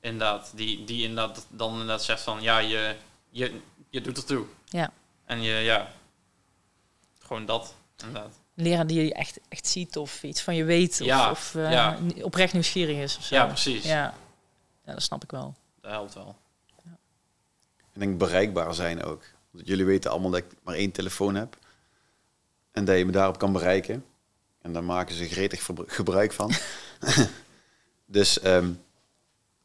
[0.01, 2.95] inderdaad, die, die inderdaad dan inderdaad zegt van ja, je,
[3.29, 3.59] je,
[3.89, 4.45] je doet ertoe.
[4.65, 4.91] Ja.
[5.25, 5.91] En je, ja,
[7.19, 8.39] gewoon dat, inderdaad.
[8.57, 11.53] Een leraar die je echt, echt ziet of iets van je weet of, ja, of
[11.55, 11.97] uh, ja.
[12.21, 13.35] oprecht nieuwsgierig is of zo.
[13.35, 13.83] Ja, precies.
[13.83, 14.13] Ja.
[14.85, 15.55] ja, dat snap ik wel.
[15.81, 16.35] Dat helpt wel.
[16.83, 16.97] Ja.
[17.93, 19.23] Ik denk bereikbaar zijn ook.
[19.51, 21.57] Jullie weten allemaal dat ik maar één telefoon heb.
[22.71, 24.05] En dat je me daarop kan bereiken.
[24.61, 26.51] En daar maken ze gretig gebruik van.
[28.05, 28.81] dus um,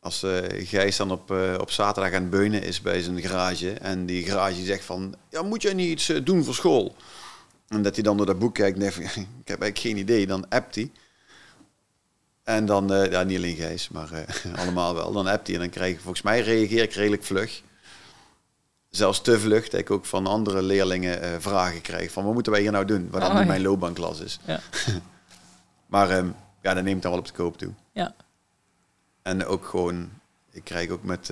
[0.00, 3.72] als uh, Gijs dan op, uh, op zaterdag aan het beunen is bij zijn garage
[3.72, 6.96] en die garage zegt van, ja, moet jij niet iets uh, doen voor school?
[7.72, 10.26] En dat hij dan door dat boek kijkt en denkt ik heb eigenlijk geen idee.
[10.26, 10.90] Dan appt hij.
[12.44, 14.24] En dan, ja, niet alleen Gijs, maar
[14.60, 15.12] allemaal wel.
[15.12, 17.62] Dan appt hij en dan krijg ik, volgens mij reageer ik redelijk vlug.
[18.90, 22.60] Zelfs te vlug dat ik ook van andere leerlingen vragen krijg van, wat moeten wij
[22.60, 23.08] hier nou doen?
[23.10, 24.38] Wat dan oh, mijn loopbaanklas is.
[24.44, 24.60] Ja.
[25.86, 27.72] maar um, ja, dat neemt dan wel op de koop toe.
[27.92, 28.14] Ja.
[29.22, 30.10] En ook gewoon,
[30.50, 31.30] ik krijg ook met,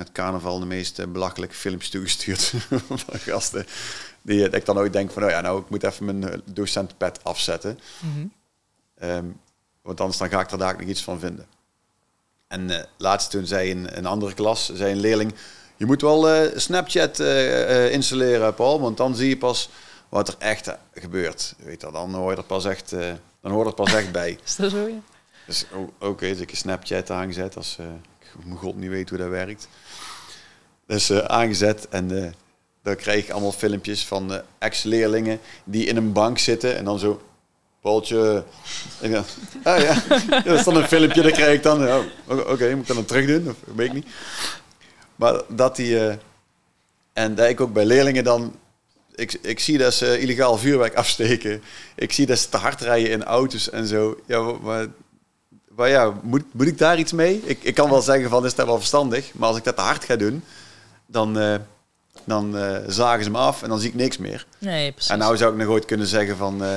[0.00, 2.52] met carnaval de meest belachelijke filmpjes toegestuurd
[3.06, 3.66] van gasten.
[4.22, 7.24] Die ik dan ooit denk van, oh ja, nou, ik moet even mijn eh, docentenpet
[7.24, 7.78] afzetten.
[8.00, 8.32] Mm
[9.02, 9.40] um,
[9.82, 11.46] want anders dan ga ik er daar nog iets van vinden.
[12.48, 15.34] En uh, laatst toen zei in een andere klas, zei een leerling,
[15.76, 19.70] je moet wel uh, Snapchat uh, installeren, Paul, want dan zie je pas
[20.08, 21.54] wat er echt gebeurt.
[21.58, 22.90] Weet je, dan hoor je er pas echt,
[23.40, 24.38] dan hoort er pas echt bij.
[24.44, 25.00] Is dat zo, ja?
[25.46, 27.78] Dus oké, okay, dus ik een Snapchat aangezet als
[28.44, 29.68] mijn god niet weet hoe dat werkt.
[30.86, 32.30] Dus uh, aangezet en uh,
[32.82, 37.22] dan krijg ik allemaal filmpjes van ex-leerlingen die in een bank zitten en dan zo,
[37.80, 38.44] Paultje.
[39.62, 40.02] Ah ja,
[40.44, 41.88] dat is dan een filmpje, dat krijg ik dan.
[41.88, 43.48] Oh, oké, moet ik dat dan terug doen?
[43.48, 44.06] Of weet ik niet.
[45.16, 46.18] Maar dat die,
[47.12, 48.54] en dat ik ook bij leerlingen dan
[49.20, 51.62] ik, ik zie dat ze illegaal vuurwerk afsteken.
[51.94, 54.20] Ik zie dat ze te hard rijden in auto's en zo.
[54.26, 54.86] Ja, maar
[55.76, 57.40] maar ja, moet, moet ik daar iets mee?
[57.44, 59.34] Ik, ik kan wel zeggen van, is dat wel verstandig?
[59.34, 60.42] Maar als ik dat te hard ga doen,
[61.06, 61.54] dan, uh,
[62.24, 64.46] dan uh, zagen ze me af en dan zie ik niks meer.
[64.58, 65.10] Nee, precies.
[65.10, 66.76] En nou zou ik nog ooit kunnen zeggen van, uh,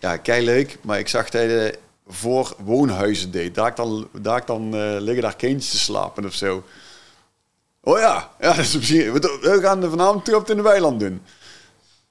[0.00, 3.54] ja, kei leuk, maar ik zag dat je voor woonhuizen deed.
[3.54, 6.64] Daar ik dan, daar ik dan liggen daar kindjes te slapen of zo.
[7.80, 11.22] Oh ja, ja dat is misschien, we, gaan vanavond terug op in de weiland doen.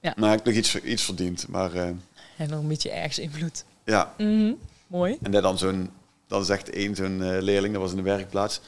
[0.00, 0.12] Ja.
[0.16, 1.74] Nou, ik heb nog iets, iets verdiend, maar...
[1.74, 2.02] en
[2.36, 3.64] nog een beetje ergens invloed.
[3.84, 4.14] Ja.
[4.18, 4.58] Mm
[4.92, 5.18] Mooi.
[5.22, 5.90] En dat dan zo'n
[6.32, 8.60] dan zegt één zo'n uh, leerling, dat was in de werkplaats,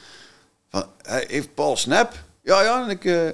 [0.69, 2.13] van, hij heeft Paul Snap?
[2.41, 3.27] Ja, ja, en, ik, uh,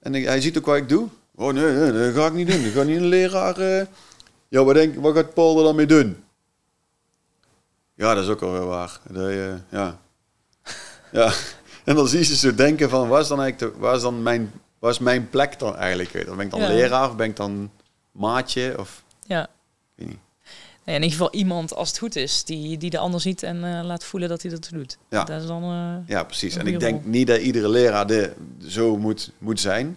[0.00, 1.08] en ik, hij ziet ook wat ik doe.
[1.34, 2.62] Oh nee, nee, dat ga ik niet doen.
[2.62, 3.60] Dat gaat niet een leraar...
[3.60, 3.82] Uh...
[4.48, 6.24] Ja, wat, denk, wat gaat Paul er dan mee doen?
[7.94, 9.00] Ja, dat is ook alweer waar.
[9.10, 9.32] Dat,
[9.70, 9.98] ja.
[11.10, 11.32] ja.
[11.84, 14.02] En dan zie je ze zo denken van, waar is dan eigenlijk de, waar is
[14.02, 16.26] dan mijn, waar is mijn plek dan eigenlijk?
[16.26, 17.70] Dan ben ik dan leraar of ben ik dan
[18.12, 18.74] maatje?
[18.78, 19.48] Of, ja.
[19.94, 20.18] weet niet
[20.94, 23.80] in ieder geval iemand, als het goed is, die, die de ander ziet en uh,
[23.84, 24.98] laat voelen dat hij dat doet.
[25.08, 26.56] Ja, dat is dan, uh, ja precies.
[26.56, 28.32] En ik denk niet dat iedere leraar de,
[28.66, 29.96] zo moet, moet zijn.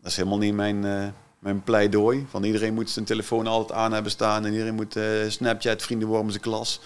[0.00, 1.06] Dat is helemaal niet mijn, uh,
[1.38, 2.26] mijn pleidooi.
[2.30, 6.30] Van iedereen moet zijn telefoon altijd aan hebben staan en iedereen moet Snapchat, vrienden worden
[6.30, 6.80] zijn klas.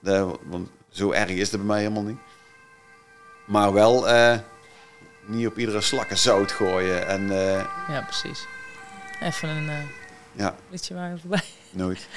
[0.00, 2.18] De, want zo erg is het bij mij helemaal niet.
[3.46, 4.06] Maar wel
[5.26, 7.06] niet op iedere slakken zout gooien.
[7.06, 7.28] En,
[7.88, 8.46] ja, precies.
[9.20, 9.70] Even een
[10.40, 10.56] ja.
[10.70, 11.42] je voorbij.
[11.70, 12.08] Nooit.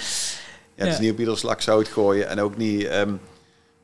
[0.76, 2.84] Ja, het is niet op iedere slag zout gooien en ook niet...
[2.84, 3.20] Um,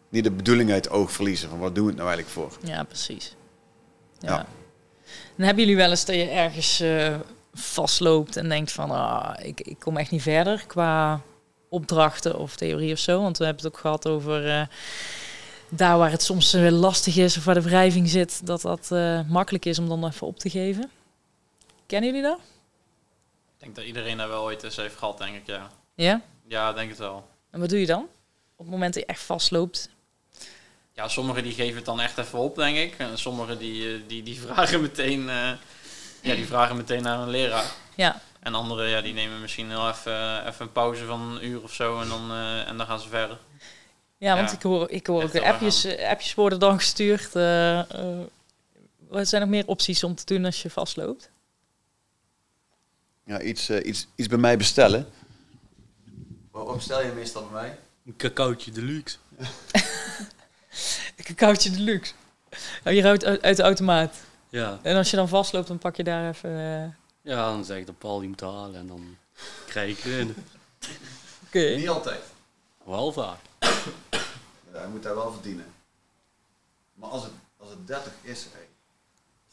[0.09, 1.49] niet de bedoeling uit het oog verliezen.
[1.49, 2.69] Van wat doen we het nou eigenlijk voor?
[2.69, 3.35] Ja, precies.
[4.19, 4.29] Ja.
[4.29, 4.45] Ja.
[5.35, 7.15] Dan hebben jullie wel eens dat je ergens eh,
[7.53, 11.21] vastloopt en denkt van, ah, ik, ik kom echt niet verder qua
[11.69, 13.21] opdrachten of theorie of zo.
[13.21, 14.61] Want we hebben het ook gehad over eh,
[15.69, 18.89] daar waar het soms eh, lastig is of waar de wrijving zit, dat dat
[19.27, 20.91] makkelijk is om dan even op te geven.
[21.85, 22.39] Kennen jullie dat?
[23.59, 25.69] Ik denk dat iedereen daar wel ooit eens heeft gehad, denk ik, ja.
[25.95, 26.21] Ja?
[26.47, 27.27] Ja, denk het wel.
[27.51, 28.01] En wat doe je dan?
[28.55, 29.89] Op het moment dat je echt vastloopt.
[30.93, 32.95] Ja, sommigen die geven het dan echt even op, denk ik.
[32.97, 35.51] En sommigen die, eh, die, die vragen meteen, eh,
[36.21, 37.65] ja, die vragen meteen naar een leraar.
[37.95, 41.63] Ja, En anderen, ja, die nemen misschien heel even, even een pauze van een uur
[41.63, 43.37] of zo en dan, eh, en dan gaan ze verder.
[44.17, 44.55] ja want Ja.
[44.55, 47.35] ik hoor, ik hoor ook Echt appjes, eh, appjes worden dan gestuurd.
[47.35, 48.19] eh, eh,
[49.09, 51.29] wat zijn nog meer opties om te doen als je vastloopt?
[53.29, 55.07] Ja, iets, eh, iets, iets bij mij bestellen.
[56.51, 57.79] Wat bestel je meestal bij mij?
[58.05, 59.17] Een cacaotje deluxe.
[61.17, 62.13] Een cacaotje deluxe.
[62.83, 64.15] Oh, hier uit, uit de automaat.
[64.49, 64.79] Ja.
[64.81, 66.49] En als je dan vastloopt, dan pak je daar even...
[66.49, 69.17] eh, ja, dan zeg ik dat Paul die moet halen en dan
[69.65, 70.35] krijg ik erin.
[71.47, 71.75] Oké.
[71.75, 72.21] Niet altijd.
[72.83, 73.39] Wel vaak.
[74.73, 75.65] Ja, je moet daar wel verdienen.
[76.93, 78.67] Maar als het, als het 30 is, hey,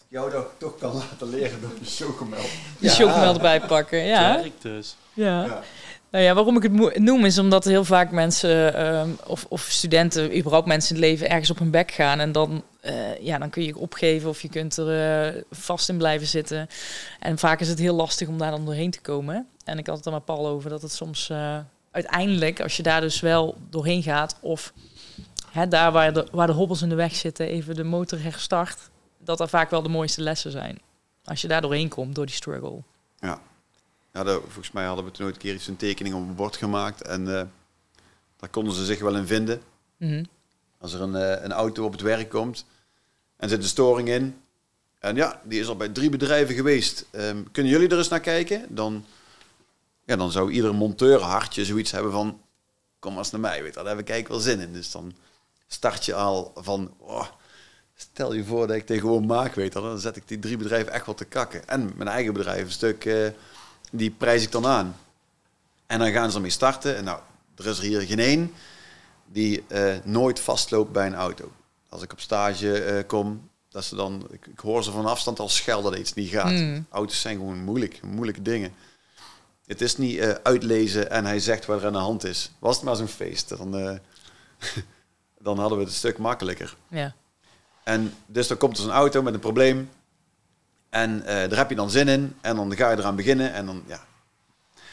[0.09, 2.45] jou dat toch kan laten leren door je chocomel.
[2.81, 4.43] De chocomel erbij pakken, ja.
[4.61, 4.97] Dus.
[5.15, 5.45] ja.
[5.45, 5.63] Ja.
[6.11, 10.39] Nou ja, waarom ik het noem is omdat heel vaak mensen ehm, of, of studenten,
[10.39, 12.21] überhaupt mensen in het leven ergens op hun bek gaan.
[12.21, 15.89] En dan, eh, ja, dan kun je je opgeven of je kunt er eh, vast
[15.89, 16.69] in blijven zitten.
[17.21, 19.47] En vaak is het heel lastig om daar dan doorheen te komen.
[19.65, 21.59] En ik had het er met Paul over dat het soms eh,
[21.91, 24.73] uiteindelijk, als je daar dus wel doorheen gaat, of
[25.51, 28.91] hè, daar waar de, waar de hobbels in de weg zitten, even de motor herstart,
[29.27, 30.79] dat dat vaak wel de mooiste lessen zijn.
[31.25, 32.83] Als je daar doorheen komt, door die struggle.
[34.13, 36.35] Ja, dat- volgens mij hadden we toen ooit een keer iets een tekening op een
[36.35, 37.03] bord gemaakt.
[37.03, 37.43] En eh,
[38.37, 39.63] daar konden ze zich wel in vinden.
[39.97, 40.25] Mhm.
[40.79, 42.65] Als er een, eh, een auto op het werk komt
[43.37, 44.41] en zit een storing in.
[44.99, 47.07] En ja, die is al bij drie bedrijven geweest.
[47.11, 48.67] Ehm, kunnen jullie er eens naar kijken?
[48.75, 49.05] Dan,
[50.05, 52.41] ja, dan zou ieder monteur hartje zoiets hebben van...
[52.99, 54.73] Kom maar eens naar mij, weet je, daar heb ik eigenlijk wel zin in.
[54.73, 55.13] Dus dan
[55.67, 56.95] start je al van...
[56.99, 57.27] Oh,
[57.97, 61.07] stel je voor dat ik gewoon maak, weet dan zet ik die drie bedrijven echt
[61.07, 61.69] wel te kakken.
[61.69, 63.29] En mijn eigen bedrijf een stuk, eh,
[63.91, 64.97] die prijs ik dan aan.
[65.87, 66.97] En dan gaan ze ermee starten.
[66.97, 67.21] En nou,
[67.57, 68.53] er is er hier geen één
[69.27, 71.53] die eh, nooit vastloopt bij een auto.
[71.89, 75.39] Als ik op stage eh, kom, dat ze dan, ik, ik hoor ze van afstand
[75.39, 76.51] al schelden dat iets niet gaat.
[76.51, 76.87] Mm.
[76.91, 78.75] Auto's zijn gewoon moeilijk, moeilijke dingen.
[79.67, 82.51] Het is niet uitlezen en hij zegt wat er aan de hand is.
[82.59, 83.71] Was het maar zo'n feest, dan,
[85.39, 86.77] dan hadden we het een stuk makkelijker.
[86.89, 87.15] Ja.
[87.87, 89.91] En dus dan komt er zo'n auto met een probleem.
[90.89, 92.37] En eh, daar heb je dan zin in.
[92.41, 93.53] En dan ga je eraan beginnen.
[93.53, 94.07] En dan, ja,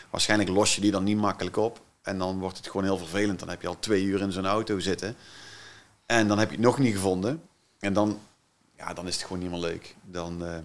[0.10, 1.82] waarschijnlijk los je die dan niet makkelijk op.
[2.02, 3.40] En dan wordt het gewoon heel vervelend.
[3.40, 5.16] Dan heb je al twee uur in zo'n auto zitten.
[6.06, 7.42] En dan heb je het nog niet gevonden.
[7.80, 8.20] En dan,
[8.78, 9.96] ja, dan is het gewoon niet meer leuk.
[10.06, 10.56] Dan, eh,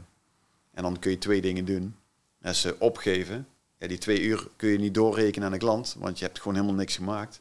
[0.70, 1.96] en dan kun je twee dingen doen.
[2.40, 3.48] Dat opgeven.
[3.78, 5.96] Die twee uur kun je niet doorrekenen aan de klant.
[5.98, 7.40] Want je hebt gewoon helemaal niks gemaakt.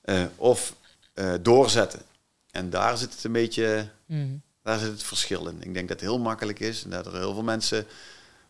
[0.00, 0.74] Eh, of
[1.42, 2.02] doorzetten.
[2.52, 3.88] En daar zit het een beetje...
[4.06, 4.36] Mhm.
[4.62, 5.56] Daar zit het verschil in.
[5.62, 7.86] Ik denk dat het heel makkelijk is en dat er heel veel mensen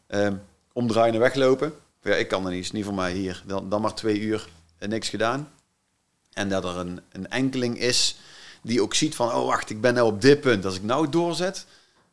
[0.07, 0.37] ehm,
[0.73, 1.75] omdraaien en weglopen.
[2.03, 3.43] Ja, ik kan er niet, is niet voor mij hier.
[3.47, 5.49] Dan, dan maar twee uur en niks gedaan.
[6.33, 8.17] En dat er een, een enkeling is
[8.63, 10.65] die ook ziet van, oh wacht, ik ben nou op dit punt.
[10.65, 11.67] Als ik nou doorzet,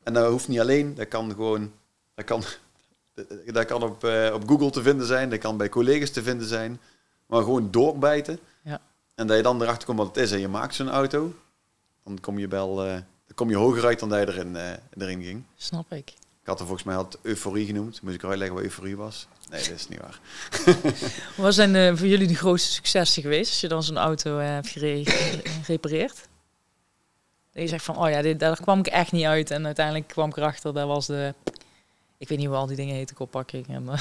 [0.04, 1.71] en dat hoeft niet alleen, dat kan gewoon,
[2.15, 2.43] dat kan,
[3.45, 6.47] dat kan op, eh, op Google te vinden zijn, dat kan bij collega's te vinden
[6.47, 6.80] zijn.
[7.25, 8.39] Maar gewoon doorbijten.
[8.63, 8.82] Ja.
[9.15, 11.34] En dat je dan erachter komt wat het is en je maakt zo'n auto,
[12.10, 14.72] dan kom je wel, eh, dan kom je hoger uit dan dat je erin, eh,
[14.98, 15.43] erin ging.
[15.56, 16.10] Snap ik.
[16.41, 18.02] Ik had er volgens mij had euforie genoemd.
[18.02, 19.28] Moest ik uitleggen wat euforie was?
[19.50, 20.19] Nee, dat is niet waar.
[21.38, 24.67] Wat zijn eh, voor jullie de grootste successen geweest als je dan zo'n auto hebt
[24.67, 25.04] gere-
[25.63, 26.28] gerepareerd?
[27.52, 29.52] Dat je zegt van, oh ja, dit, daar kwam ik echt niet uit.
[29.52, 31.34] En uiteindelijk kwam ik erachter, dat was de...
[32.17, 33.67] Ik weet niet hoe al die dingen heten, koppakking.
[33.67, 33.86] En,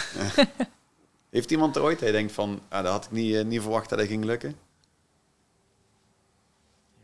[1.31, 3.99] Heeft iemand er ooit, hij denkt van, ah, dat had ik niet, niet verwacht dat
[3.99, 4.57] dat ging lukken?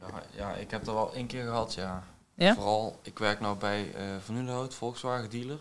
[0.09, 2.05] Ja, ja, ik heb dat wel één keer gehad, ja.
[2.35, 2.55] Ja?
[2.55, 5.61] Vooral, ik werk nou bij eh Van Ulenhout, Volkswagen dealer.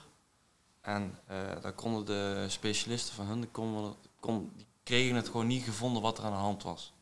[0.82, 5.48] En eh, daar konden de specialisten van hun, die, konden, kon, die kregen het gewoon
[5.48, 6.94] niet gevonden wat er aan de hand was.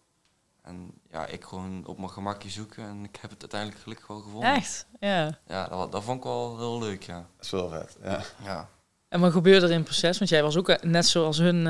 [0.62, 4.20] En ja, ik gewoon op mijn gemakje zoeken en ik heb het uiteindelijk gelukkig wel
[4.20, 4.54] gevonden.
[4.54, 4.86] echt?
[5.00, 5.38] Ja.
[5.48, 7.26] Ja, dat, dat vond ik wel heel leuk, ja.
[7.36, 8.22] Dat is wel vet, ja.
[8.44, 8.70] Ja,
[9.10, 10.18] En wat gebeurde er in het proces?
[10.18, 11.64] Want jij was ook eh, net zoals hun eh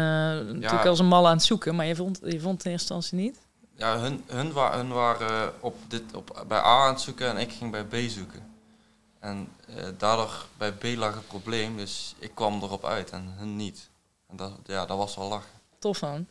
[0.53, 1.75] natuurlijk als een mal aan het zoeken.
[1.75, 3.49] Maar je vond, je vond het in eerste instantie niet?
[3.81, 7.37] Ja hun, hun, wa hun waren op dit, op, bij A aan het zoeken en
[7.37, 8.49] ik ging bij B zoeken.
[9.19, 13.55] En eh, daardoor bij B lag het probleem, dus ik kwam erop uit en hun
[13.55, 13.89] niet.
[14.27, 15.49] En dat, ja, dat was wel lachen.
[15.79, 16.27] Tof man.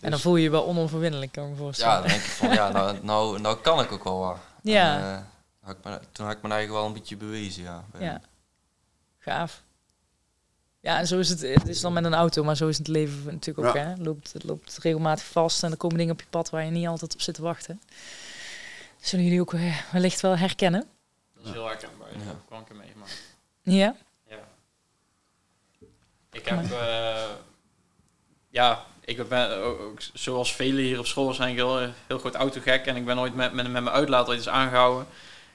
[0.00, 2.00] En dan voel je je wel onoverwinnelijk, kan ik me Ja, voorstellen.
[2.00, 4.36] dan denk ik van, ja, nou, nou, nou kan ik ook wel wat.
[4.62, 4.96] Ja.
[4.98, 5.20] En, eh,
[5.66, 7.84] had ik me- toen had ik me eigenlijk wel een beetje bewezen, ja.
[7.98, 8.20] Ja.
[9.18, 9.62] Gaaf.
[10.82, 11.40] Ja, en zo is het.
[11.40, 13.74] Het is dan met een auto, maar zo is het leven natuurlijk ook.
[13.74, 13.82] Ja.
[13.82, 13.94] Hè?
[13.96, 16.86] Loopt, het loopt regelmatig vast en er komen dingen op je pad waar je niet
[16.86, 17.80] altijd op zit te wachten.
[19.00, 20.86] Zullen jullie ook eh, wellicht wel herkennen?
[21.36, 22.08] Dat is heel herkenbaar.
[22.08, 23.22] Heb ik wel een keer meegemaakt.
[23.62, 23.96] Ja?
[24.28, 24.38] Ja.
[26.32, 27.24] Ik heb, eh,
[28.48, 32.34] ja, ik ben ook, ook zoals velen hier op school zijn ik heel, heel groot
[32.34, 35.06] autogek en ik ben ooit met, met, met mijn uitlaat ooit eens aangehouden.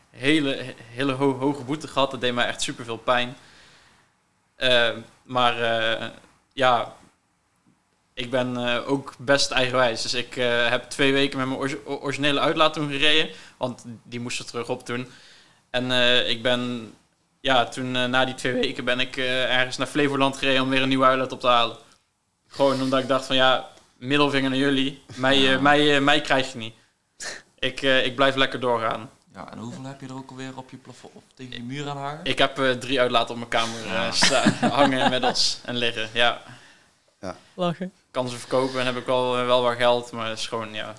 [0.09, 3.35] Hele, hele ho- hoge boete gehad, dat deed mij echt super veel pijn.
[4.58, 4.89] Eh,
[5.24, 6.08] maar eh,
[6.54, 6.96] ja,
[8.13, 10.02] ik ben eh, ook best eigenwijs.
[10.02, 10.34] Dus ik
[10.70, 14.86] heb twee weken met mijn originele uitlaat toen gereden, want die moest er terug op
[14.86, 15.08] toen.
[15.70, 15.91] En
[16.28, 16.93] ik ben
[17.41, 20.88] ja, toen na die twee weken ben ik ergens naar Flevoland gereden om weer een
[20.88, 21.78] nieuwe uitlaat op te halen.
[22.48, 25.04] Gewoon omdat ik dacht van ja, middelvinger naar jullie.
[25.15, 26.74] Mij, mij, mij krijg je niet.
[27.60, 29.10] Ik, ik blijf lekker doorgaan.
[29.38, 31.89] Ja, en hoeveel heb je er ook alweer op je plafond, of tegen je muur
[31.89, 32.26] aan hangen?
[32.26, 36.10] Ik heb eh, drie uitlaten op mijn kamer eh, staan, hangen inmiddels en liggen.
[36.13, 36.41] Ja,
[37.54, 37.93] Lachen.
[38.12, 40.73] kan ze verkopen en heb ik wel, eh, wel wat geld, maar het is gewoon
[40.73, 40.95] ja, een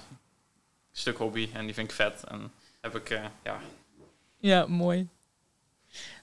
[0.93, 2.25] stuk hobby en die vind ik vet.
[2.25, 3.61] En heb ik, eh, ja,
[4.39, 5.09] Ja, mooi.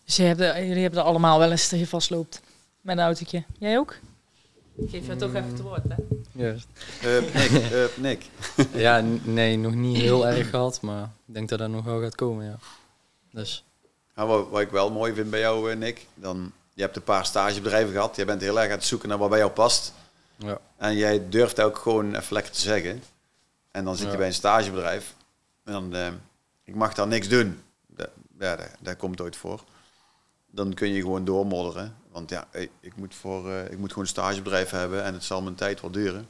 [0.05, 2.41] Dus je hebt jullie hebben er allemaal wel eens dat je vastloopt
[2.81, 3.43] met een autootje.
[3.59, 3.95] Jij ook?
[4.77, 5.95] Ik geef je toch even het woord, hè?
[6.31, 6.67] Juist.
[7.01, 8.25] Eh, Nick, eh, Nick.
[8.85, 12.15] Ja, nee, nog niet heel erg gehad, maar ik denk dat dat nog wel gaat
[12.15, 12.57] komen, ja.
[13.31, 13.63] Dus,
[14.15, 17.03] Nou, wat, wat ik wel mooi vind bij jou, eh, Nick, dan, je hebt een
[17.03, 18.15] paar stagebedrijven gehad.
[18.15, 19.93] Je bent heel erg aan het zoeken naar wat bij jou past.
[20.35, 20.59] ja.
[20.77, 23.03] En jij durft ook gewoon even lekker te zeggen.
[23.71, 24.17] En dan zit je Ja.
[24.17, 25.15] bij een stagebedrijf.
[25.63, 26.07] En dan, eh,
[26.63, 27.61] ik mag daar niks doen.
[27.87, 28.09] Dat,
[28.39, 29.63] ja, dat, dat komt ooit voor.
[30.51, 31.95] Dan kun je gewoon doormodderen.
[32.15, 32.47] Want ja,
[32.79, 35.81] ik, moet, voor, eh, ik moet gewoon een stagebedrijf hebben en het zal mijn tijd
[35.81, 36.27] wel duren.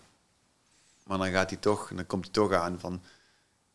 [1.04, 3.02] Maar dan gaat hij toch, dan komt hij toch aan van...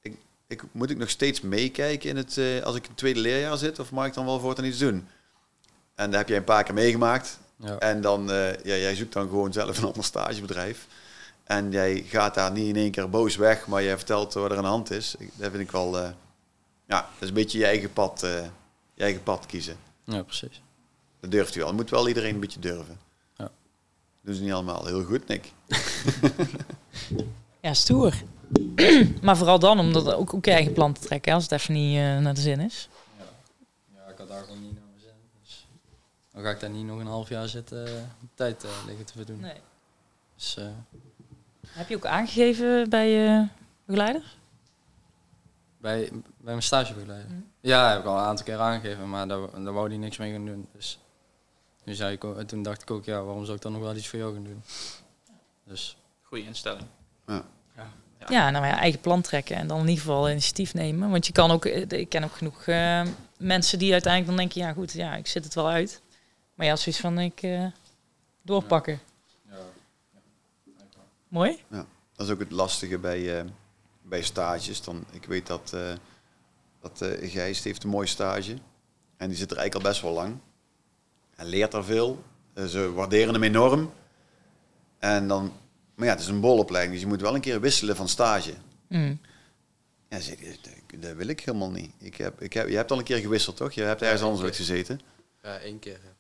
[0.01, 3.21] Ik, ik, moet ik nog steeds meekijken in het, eh, als ik in het tweede
[3.21, 3.79] leerjaar zit?
[3.79, 5.09] Of mag ik dan wel voortaan iets doen?
[5.95, 7.39] En dat heb jij een paar keer meegemaakt.
[7.57, 7.79] ja.
[7.79, 10.87] En dan, eh, ja, jij zoekt dan gewoon zelf een ander stagebedrijf.
[11.45, 14.57] En jij gaat daar niet in één keer boos weg, maar jij vertelt wat er
[14.57, 15.15] aan de hand is.
[15.19, 16.15] Ik, dat vind ik wel, ja,
[16.87, 18.21] dat is een beetje je eigen pad,
[18.95, 19.77] je eigen pad kiezen.
[20.05, 20.61] ja, precies.
[21.21, 21.69] Dat durft u wel.
[21.69, 22.99] Dat moet wel iedereen een beetje durven.
[23.37, 23.51] Ja.
[24.21, 24.87] Doen ze niet allemaal.
[24.87, 25.53] Heel goed, Nick.
[27.61, 28.15] Ja, stoer.
[29.23, 31.75] maar vooral dan om dat ook, ook je eigen plan te trekken, als het even
[31.75, 32.89] niet eh, naar de zin is.
[33.95, 35.13] Ja, ik had daar gewoon niet naar mijn zin.
[35.43, 35.67] Dus
[36.33, 37.93] dan ga ik daar niet nog een half jaar zitten eh,
[38.35, 39.41] tijd eh, liggen te verdoen.
[39.41, 39.61] Nee.
[40.37, 40.65] Dus, eh,
[41.69, 43.47] Heb je ook aangegeven bij je
[43.85, 44.23] begeleider?
[45.79, 47.31] bij, bij mijn stagebegeleider.
[47.31, 47.41] Mhm.
[47.61, 50.33] Ja, heb ik al een aantal keer aangegeven, maar daar, daar wou hij niks mee
[50.33, 50.69] gaan doen.
[50.73, 50.99] Dus
[51.95, 54.19] zei ik, toen dacht ik ook, ja, waarom zou ik dan nog wel iets voor
[54.19, 54.63] jou gaan doen?
[55.65, 56.87] Dus goede instelling.
[58.29, 61.11] Ja, nou ja, eigen plan trekken en dan in ieder geval initiatief nemen.
[61.11, 63.07] Want je kan ook, eh, ik ken ook genoeg eh,
[63.39, 66.01] mensen die uiteindelijk dan denken, ja goed, ja, ik zit het wel uit.
[66.55, 67.67] Maar ja, zoiets van, ik eh,
[68.43, 69.01] doorpakken.
[71.29, 71.63] Mooi?
[72.17, 73.45] Dat is ook het lastige bij, eh,
[74.03, 74.83] bij stages.
[74.83, 75.93] Dan, ik weet dat, eh
[76.81, 78.57] dat Gijs heeft een mooie stage.
[79.17, 80.39] En die zit er eigenlijk al best wel lang.
[81.41, 82.25] Hij leert er veel.
[82.55, 83.93] Eh, ze waarderen hem enorm.
[84.99, 85.53] En dan,
[85.95, 88.53] maar ja, het is een bolopleiding, dus je moet wel een keer wisselen van stage.
[88.89, 89.21] Mm.
[90.09, 91.91] Ja, dat- dat wil ik helemaal niet.
[91.99, 93.73] Ik heb, ik heb, je hebt al een keer gewisseld, toch?
[93.73, 95.01] Je hebt ergens Ja, anders gezeten.
[95.43, 95.99] Ja, één keer.
[96.05, 96.13] ja.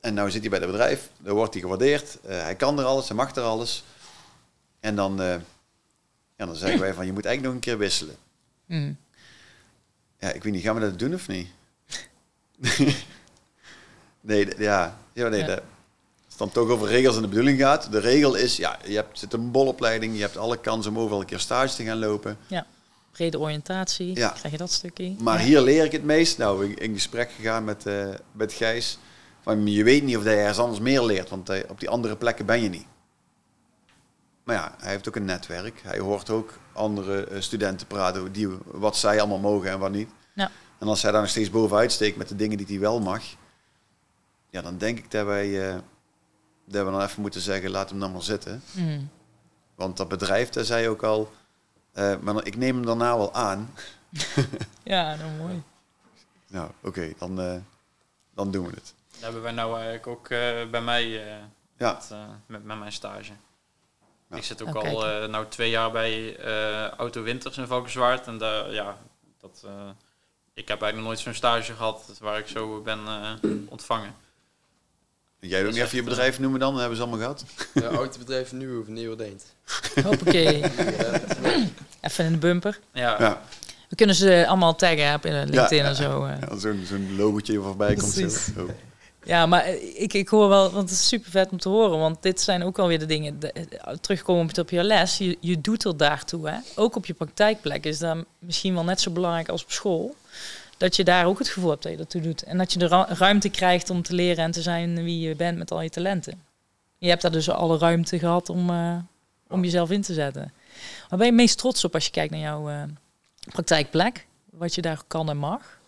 [0.00, 2.18] En nou zit hij bij het bedrijf, dan wordt hij gewaardeerd.
[2.20, 3.84] Eh, hij kan er alles, hij mag er alles.
[4.80, 5.36] En dan, eh,
[6.36, 8.16] ja, dan zeggen wij van, je moet eigenlijk nog een keer wisselen.
[8.66, 8.96] Mm.
[10.18, 11.48] Ja, ik weet niet, gaan we dat doen of niet?
[14.22, 14.98] nee, ja.
[15.12, 15.46] ja, nee, Ja.
[15.46, 15.62] dat-
[16.24, 17.92] als het dan toch over regels en de bedoeling gaat.
[17.92, 21.20] De regel is, ja, je hebt, zit een bolopleiding, je hebt alle kans om overal
[21.20, 22.38] een keer stage te gaan lopen.
[23.12, 24.28] Brede oriëntatie, Ja.
[24.28, 25.14] krijg je dat stukje.
[25.18, 25.44] Maar Ja.
[25.44, 26.38] hier leer ik het meest.
[26.38, 28.98] Nou, in, in gesprek gegaan met, eh, met Gijs.
[29.42, 32.16] Van, je weet niet of hij ergens anders meer leert, want eh, op die andere
[32.16, 32.86] plekken ben je niet.
[34.44, 35.80] Maar ja, hij heeft ook een netwerk.
[35.82, 40.08] Hij hoort ook andere eh, studenten praten, die, wat zij allemaal mogen en wat niet.
[40.34, 40.50] Ja.
[40.78, 43.22] En als hij daar nog steeds bovenuit steekt met de dingen die hij wel mag,
[44.52, 45.74] ja, dan denk ik dat wij, eh,
[46.64, 48.62] dat we dan even moeten zeggen, laat hem dan maar zitten.
[48.72, 49.08] Mm.
[49.74, 51.32] Want dat bedrijf, daar zei je ook al,
[51.92, 53.70] eh, maar dan- ik neem hem daarna wel aan.
[54.82, 55.62] Ja, nou mooi.
[56.48, 57.54] Nou, oké, dan, eh,
[58.34, 58.94] dan doen we het.
[59.12, 61.36] Dat hebben wij nou eigenlijk ook eh, bij mij eh,
[61.76, 61.92] Ja.
[61.92, 63.32] met, met, met mijn stage.
[64.30, 64.36] Ja.
[64.36, 68.26] Ik zit ook Oh, al eh, nou twee jaar bij eh, Auto Winters in Valkenswaard.
[68.26, 68.96] En daar, ja,
[69.40, 69.72] dat, eh,
[70.54, 73.32] ik heb eigenlijk nog nooit zo'n stage gehad waar ik zo ben eh,
[73.68, 74.14] ontvangen.
[75.48, 76.70] Jij Dat niet even je echt, bedrijf noemen dan?
[76.70, 77.44] Dat hebben ze allemaal gehad.
[77.74, 79.44] Ja, autobedrijf nu of Nieuwerdeent.
[80.04, 80.60] Hoppakee.
[80.98, 81.20] Ja,
[82.10, 82.80] Even in de bumper.
[82.92, 83.42] Ja, Ja,
[83.88, 86.24] We kunnen ze allemaal taggen op in LinkedIn Ja, en zo.
[86.24, 86.34] eh.
[86.48, 88.12] ja zo'n zo'n logotje voorbij komt.
[88.12, 88.20] Zo.
[88.20, 88.48] Precies.
[89.24, 91.98] Ja, maar ik, ik hoor wel, want het is super vet om te horen.
[91.98, 93.40] Want dit zijn ook alweer de dingen.
[93.40, 96.48] De, eh, terugkomend op je les, je, je doet er daartoe.
[96.48, 96.56] Hè?
[96.74, 100.16] Ook op je praktijkplek is dat misschien wel net zo belangrijk als op school.
[100.82, 102.42] Dat je daar ook het gevoel hebt dat je dat toe doet.
[102.42, 105.34] En dat je de ru- ruimte krijgt om te leren en te zijn wie je
[105.36, 106.42] bent met al je talenten.
[106.98, 108.96] Je hebt daar dus alle ruimte gehad om, eh,
[109.48, 110.52] om jezelf in te zetten.
[111.08, 112.82] Waar ben je meest trots op als je kijkt naar jouw eh,
[113.52, 114.26] praktijkplek?
[114.50, 115.80] Wat je daar kan en mag?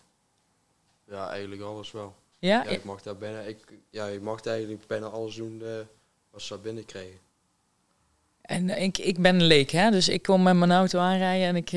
[1.09, 2.15] ja, eigenlijk alles wel.
[2.39, 3.57] Ja, Ja, ik mag daar bijna, ik,
[3.89, 5.69] ja, ik mag eigenlijk bijna alles doen eh,
[6.31, 7.19] wat ze daar binnenkrijgen.
[8.41, 9.91] En ik, ik ben een leek, hè?
[9.91, 11.69] dus ik kom met mijn auto aanrijden en ik,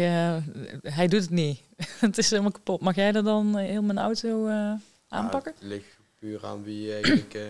[0.95, 1.67] hij doet het niet.
[2.01, 2.81] het is helemaal kapot.
[2.81, 4.73] Mag jij dat dan eh, heel mijn auto eh,
[5.09, 5.53] aanpakken?
[5.55, 7.43] Ja, het ligt puur aan wie eigenlijk eh,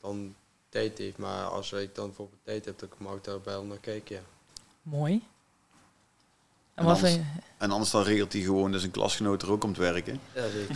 [0.00, 0.34] dan
[0.68, 1.16] tijd heeft.
[1.18, 4.22] Maar als ik dan bijvoorbeeld tijd heb, dan mag ik daar bij naar kijken, ja.
[4.82, 5.12] Mooi.
[5.14, 5.20] En,
[6.74, 7.22] En wat anders- je-
[7.58, 10.20] En anders dan regelt hij gewoon dat zijn klasgenoot er ook komt werken.
[10.34, 10.66] Ja, die,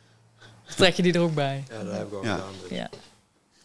[0.76, 1.64] trek je die er ook bij?
[1.68, 2.34] ja dat heb ik al Ja.
[2.34, 2.52] gedaan.
[2.60, 2.70] Dus.
[2.70, 2.90] Ja.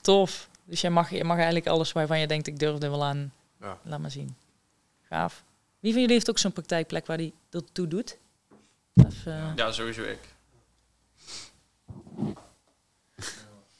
[0.01, 0.49] Tof.
[0.65, 3.33] Dus jij mag, je mag eigenlijk alles waarvan je denkt, ik durf er wel aan.
[3.59, 3.77] Ja.
[3.83, 4.35] Laat maar zien.
[5.01, 5.43] Gaaf.
[5.79, 8.17] Wie van jullie heeft ook zo'n praktijkplek waar hij dat toe doet?
[8.93, 10.19] Even, eh, ja sowieso ik.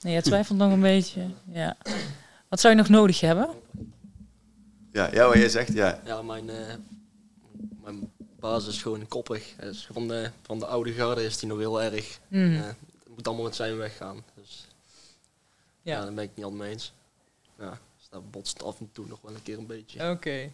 [0.02, 1.30] nee, jij twijfelt nog een beetje.
[1.46, 1.78] Ja.
[2.50, 3.50] Wat zou je nog nodig hebben?
[4.92, 6.02] Ja, ja wat jij zegt, ja.
[6.06, 6.76] Ja, mijn, eh,
[7.84, 9.56] mijn baas is gewoon koppig.
[9.60, 12.20] Is van, de, van de oude garde is hij nog heel erg.
[12.30, 12.76] Het
[13.16, 14.24] moet allemaal met zijn weg gaan.
[14.36, 14.68] Dus
[15.82, 15.98] ja.
[15.98, 16.04] ja.
[16.04, 16.94] daar ben ik niet altijd mee eens.
[17.60, 20.10] Ja, dus daar botst af en toe nog wel een keer een beetje.
[20.10, 20.52] Oké.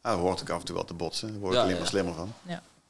[0.00, 1.30] Ah, hoort ook af en toe wel te botsen.
[1.30, 1.80] Daar word ik Ja, alleen ja.
[1.80, 2.32] maar slimmer van.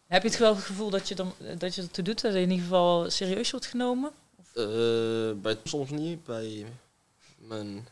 [0.07, 2.41] Heb je het wel het gevoel dat je, dan, dat je ertoe doet, dat je
[2.41, 4.11] in ieder geval serieus wordt genomen?
[4.55, 4.63] Eh,
[5.43, 6.67] bij, soms niet, bij
[7.39, 7.89] mijn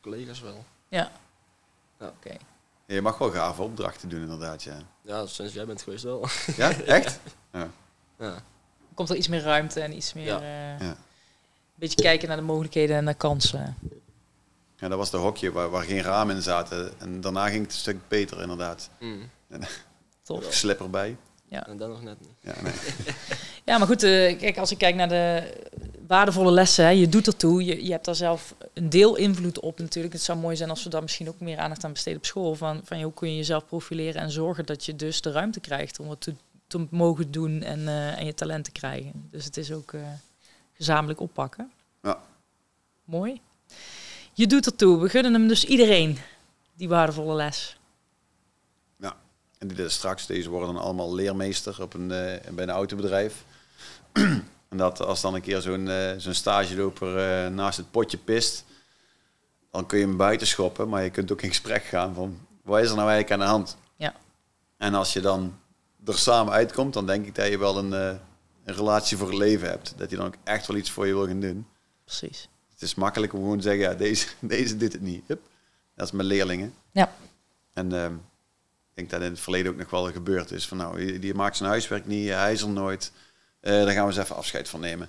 [0.00, 0.64] collega's wel.
[2.00, 2.30] Oké.
[2.86, 4.76] Ja, je mag wel gave opdrachten doen inderdaad, ja.
[5.02, 6.26] Ja, sinds jij bent geweest wel.
[6.56, 7.18] Ja, echt?
[8.18, 8.42] ja.
[8.94, 10.26] Komt er iets meer ruimte en iets meer...
[10.26, 10.40] Ja.
[10.40, 10.90] eh, Ja.
[10.90, 13.76] Een beetje kijken naar de mogelijkheden en naar kansen.
[14.76, 17.00] Ja, dat was de hokje waar, waar geen ramen in zaten.
[17.00, 18.90] En daarna ging het een stuk beter inderdaad.
[18.98, 19.30] Mm.
[20.30, 20.54] Tof.
[20.54, 21.16] Slipper bij.
[21.48, 22.30] En dat nog net niet.
[22.40, 22.72] Ja, nee.
[23.64, 25.52] Ja, maar goed, eh, kijk, als ik kijk naar de
[26.06, 29.78] waardevolle lessen, hè, je doet ertoe, je, je hebt daar zelf een deel invloed op
[29.78, 30.14] natuurlijk.
[30.14, 32.54] Het zou mooi zijn als we daar misschien ook meer aandacht aan besteden op school.
[32.54, 36.00] Van, van hoe kun je jezelf profileren en zorgen dat je dus de ruimte krijgt
[36.00, 36.34] om het te,
[36.66, 39.28] te mogen doen en, eh, en je talent te krijgen.
[39.30, 40.00] Dus het is ook eh,
[40.72, 41.70] gezamenlijk oppakken.
[42.02, 42.18] Ja.
[43.04, 43.40] Mooi.
[44.32, 45.00] Je doet ertoe.
[45.00, 46.18] We gunnen hem dus iedereen,
[46.74, 47.79] die waardevolle les.
[49.60, 53.44] En die dus straks, deze worden dan allemaal leermeester op een, eh, bij een autobedrijf.
[54.68, 58.64] en dat als dan een keer zo'n eh, zo'n stageloper eh, naast het potje pist,
[59.70, 62.80] dan kun je hem buiten schoppen, maar je kunt ook in gesprek gaan van, wat
[62.80, 63.76] is er nou eigenlijk aan de hand?
[63.96, 64.14] Ja.
[64.76, 65.58] En als je dan
[66.04, 68.20] er samen uitkomt, dan denk ik dat je wel een, een
[68.64, 69.94] relatie voor het leven hebt.
[69.96, 71.66] Dat hij dan ook echt wel iets voor je wil gaan doen.
[72.04, 72.48] Precies.
[72.72, 75.24] Het is makkelijk om gewoon te zeggen, ja, deze, deze doet het niet.
[75.26, 75.40] Hup.
[75.94, 76.74] Dat is met leerlingen.
[76.92, 77.12] Ja.
[77.72, 78.14] En ehm,
[79.08, 80.66] denk dat in het verleden ook nog wel gebeurd is.
[80.68, 83.12] Van nou, die, maakt zijn huiswerk niet, hij is er nooit.
[83.60, 85.08] Eh daar gaan we eens even afscheid van nemen.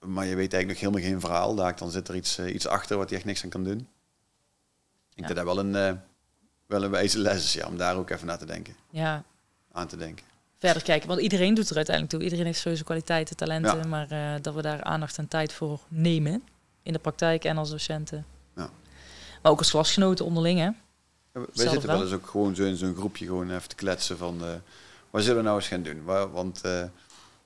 [0.00, 1.54] Maar je weet eigenlijk nog helemaal geen verhaal.
[1.54, 3.78] Daar dan zit er iets, eh, iets achter wat hij echt niks aan kan doen.
[3.78, 5.34] Ik denk Ja.
[5.34, 5.92] dat dat wel een, eh,
[6.66, 8.76] wel een wijze les is, ja, om daar ook even naar te denken.
[8.90, 9.24] Ja,
[9.72, 10.24] Aan te denken.
[10.58, 11.08] verder kijken.
[11.08, 12.24] Want iedereen doet er uiteindelijk toe.
[12.24, 13.76] Iedereen heeft sowieso kwaliteiten, talenten.
[13.76, 13.86] Ja.
[13.86, 16.42] Maar dat we daar aandacht en tijd voor nemen.
[16.82, 18.26] In de praktijk en als docenten.
[18.56, 18.70] Ja.
[19.42, 20.70] Maar ook als klasgenoten onderling, hè?
[21.54, 24.44] Wij zitten wel eens ook gewoon zo in zo'n groepje gewoon even te kletsen van...
[24.44, 24.54] eh,
[25.10, 26.04] wat zullen we nou eens gaan doen?
[26.04, 26.84] Wa- Want eh,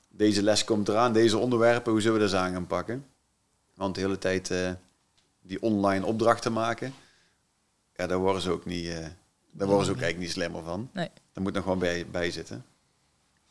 [0.09, 3.07] deze les komt eraan, deze onderwerpen, hoe zullen we dat aan gaan pakken?
[3.75, 4.73] Want de hele tijd eh,
[5.43, 6.95] die online opdrachten maken,
[7.97, 8.87] ja, daar worden ze ook niet...
[9.51, 10.91] daar worden ze ook eigenlijk niet slimmer van.
[10.93, 11.09] Nee.
[11.33, 12.65] Daar moet nog gewoon bij, bij zitten.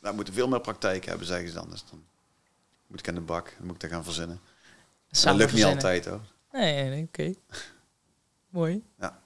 [0.01, 1.69] Daar moeten veel meer praktijk hebben, zeggen ze dan.
[1.69, 2.03] Dus dan
[2.87, 4.39] moet ik aan de bak, dan moet ik dat gaan verzinnen.
[5.09, 6.21] dat lukt niet altijd hoor.
[6.51, 7.33] Nee, nee, nee, oké.
[8.49, 8.83] Mooi.
[8.99, 9.21] Ja.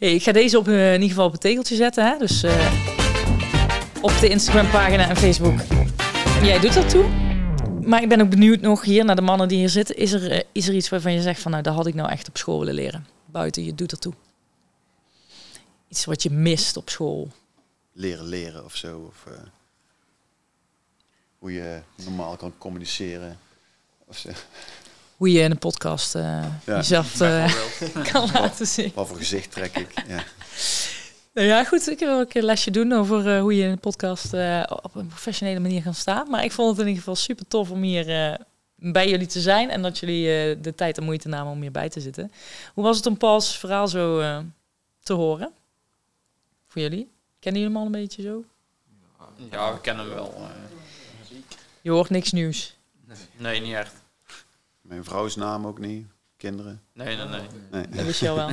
[0.00, 2.18] Ik ga deze op, eh, in ieder geval op het tegeltje zetten, hè?
[2.18, 2.72] Dus eh,
[4.02, 5.58] op de Instagram-pagina en Facebook.
[6.42, 7.08] Jij doet dat toe.
[7.80, 9.96] Maar ik ben ook benieuwd nog hier naar de mannen die hier zitten.
[9.96, 12.10] Is er, eh, is er iets waarvan je zegt van, nou, dat had ik nou
[12.10, 13.06] echt op school willen leren?
[13.26, 14.12] Buiten, je doet ertoe.
[15.88, 17.28] Iets wat je mist op school.
[17.92, 18.98] leren leren of zo.
[18.98, 19.24] Of
[21.38, 23.38] hoe je normaal kan communiceren.
[24.06, 24.30] Of zo.
[25.20, 26.22] Hoe je in een podcast eh,
[26.64, 26.76] Ja.
[26.76, 27.54] jezelf eh,
[28.12, 28.92] kan laten zien.
[28.94, 29.92] Wat voor gezicht trek ik.
[30.08, 30.24] Ja.
[31.34, 31.88] Nou ja, goed.
[31.88, 34.94] Ik wil ook een lesje doen over eh, hoe je in een podcast eh, op
[34.94, 36.30] een professionele manier kan staan.
[36.30, 38.34] Maar ik vond het in ieder geval super tof om hier eh,
[38.76, 41.88] bij jullie te zijn en dat jullie eh, de tijd en moeite namen om hierbij
[41.88, 42.32] te zitten.
[42.74, 44.38] Hoe was het om Pauls verhaal zo eh,
[45.02, 45.52] te horen?
[46.68, 47.08] Voor jullie?
[47.40, 48.44] Kennen jullie hem al een beetje zo?
[49.50, 50.34] Ja, we kennen hem wel.
[50.36, 51.36] eh.
[51.80, 52.76] Je hoort niks nieuws.
[53.36, 53.92] nee, niet echt.
[54.90, 56.06] Mijn vrouws naam ook niet.
[56.36, 56.82] Kinderen.
[56.92, 57.40] Nee, nee, nee.
[57.70, 57.88] Nee.
[57.88, 58.50] Dat wist je al wel.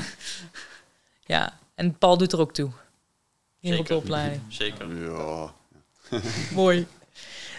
[1.35, 2.69] ja, en Paul doet er ook toe.
[3.59, 3.95] Hier op de Zeker.
[3.95, 4.41] opleiding.
[4.47, 4.95] Zeker.
[5.11, 5.53] Ja.
[6.53, 6.87] Mooi.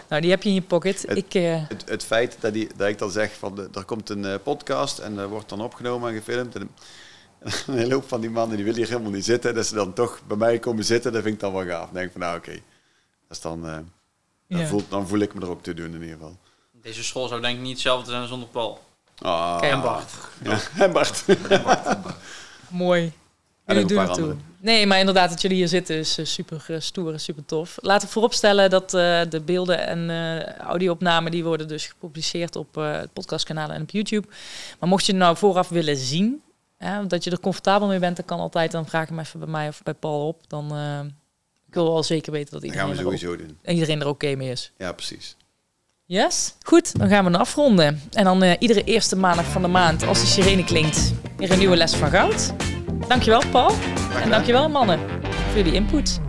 [0.09, 1.03] Nou, die heb je in je pocket.
[1.03, 3.85] Het- Ik, eh, Het, het feit dat, die, dat ik dan zeg van de, er
[3.85, 6.55] komt een eh, podcast en er wordt dan opgenomen en gefilmd.
[6.55, 6.71] En, en
[7.67, 9.55] een hele hoop van die mannen die willen hier helemaal niet zitten.
[9.55, 11.85] Dat ze dan toch bij mij komen zitten, dat vind ik dan wel gaaf.
[11.85, 13.87] Dan denk ik van nou oké, dat is dan, eh, dan,
[14.47, 14.71] Ja.
[14.89, 16.37] dan voel ik me er ook te doen in ieder geval.
[16.83, 18.81] Deze school zou denk ik niet hetzelfde zijn zonder Paul.
[19.19, 19.73] Ah, Kijk.
[19.73, 20.11] En Bart.
[20.43, 21.25] Ja, en Bart.
[22.69, 23.13] mooi.
[23.65, 24.37] En doen paar het toe.
[24.61, 27.79] Nee, maar inderdaad, dat jullie hier zitten is eh, super eh, stoer en super tof.
[27.81, 31.31] Laten we vooropstellen dat eh, de beelden en eh audio-opnamen...
[31.31, 34.29] die worden dus gepubliceerd op eh, het podcastkanaal en op YouTube.
[34.79, 36.43] Maar mocht je het nou vooraf willen zien...
[36.77, 38.71] Hè, dat je er comfortabel mee bent, dan kan altijd.
[38.71, 40.41] Dan vraag hem even bij mij of bij Paul op.
[40.49, 41.01] Dan eh,
[41.69, 43.59] ik wil wel zeker weten dat Dat gaan iedereen, we er, sowieso doen.
[43.65, 44.73] ook- iedereen er oké mee is.
[44.79, 45.37] Ja, precies.
[46.11, 46.55] Yes?
[46.63, 48.01] Goed, dan gaan we afronden.
[48.13, 51.59] En dan eh, iedere eerste maandag van de maand, als de sirene klinkt, weer een
[51.59, 52.53] nieuwe les van goud.
[53.09, 53.73] Dankjewel, Paul.
[54.23, 54.99] En dankjewel, mannen,
[55.49, 56.21] voor jullie input.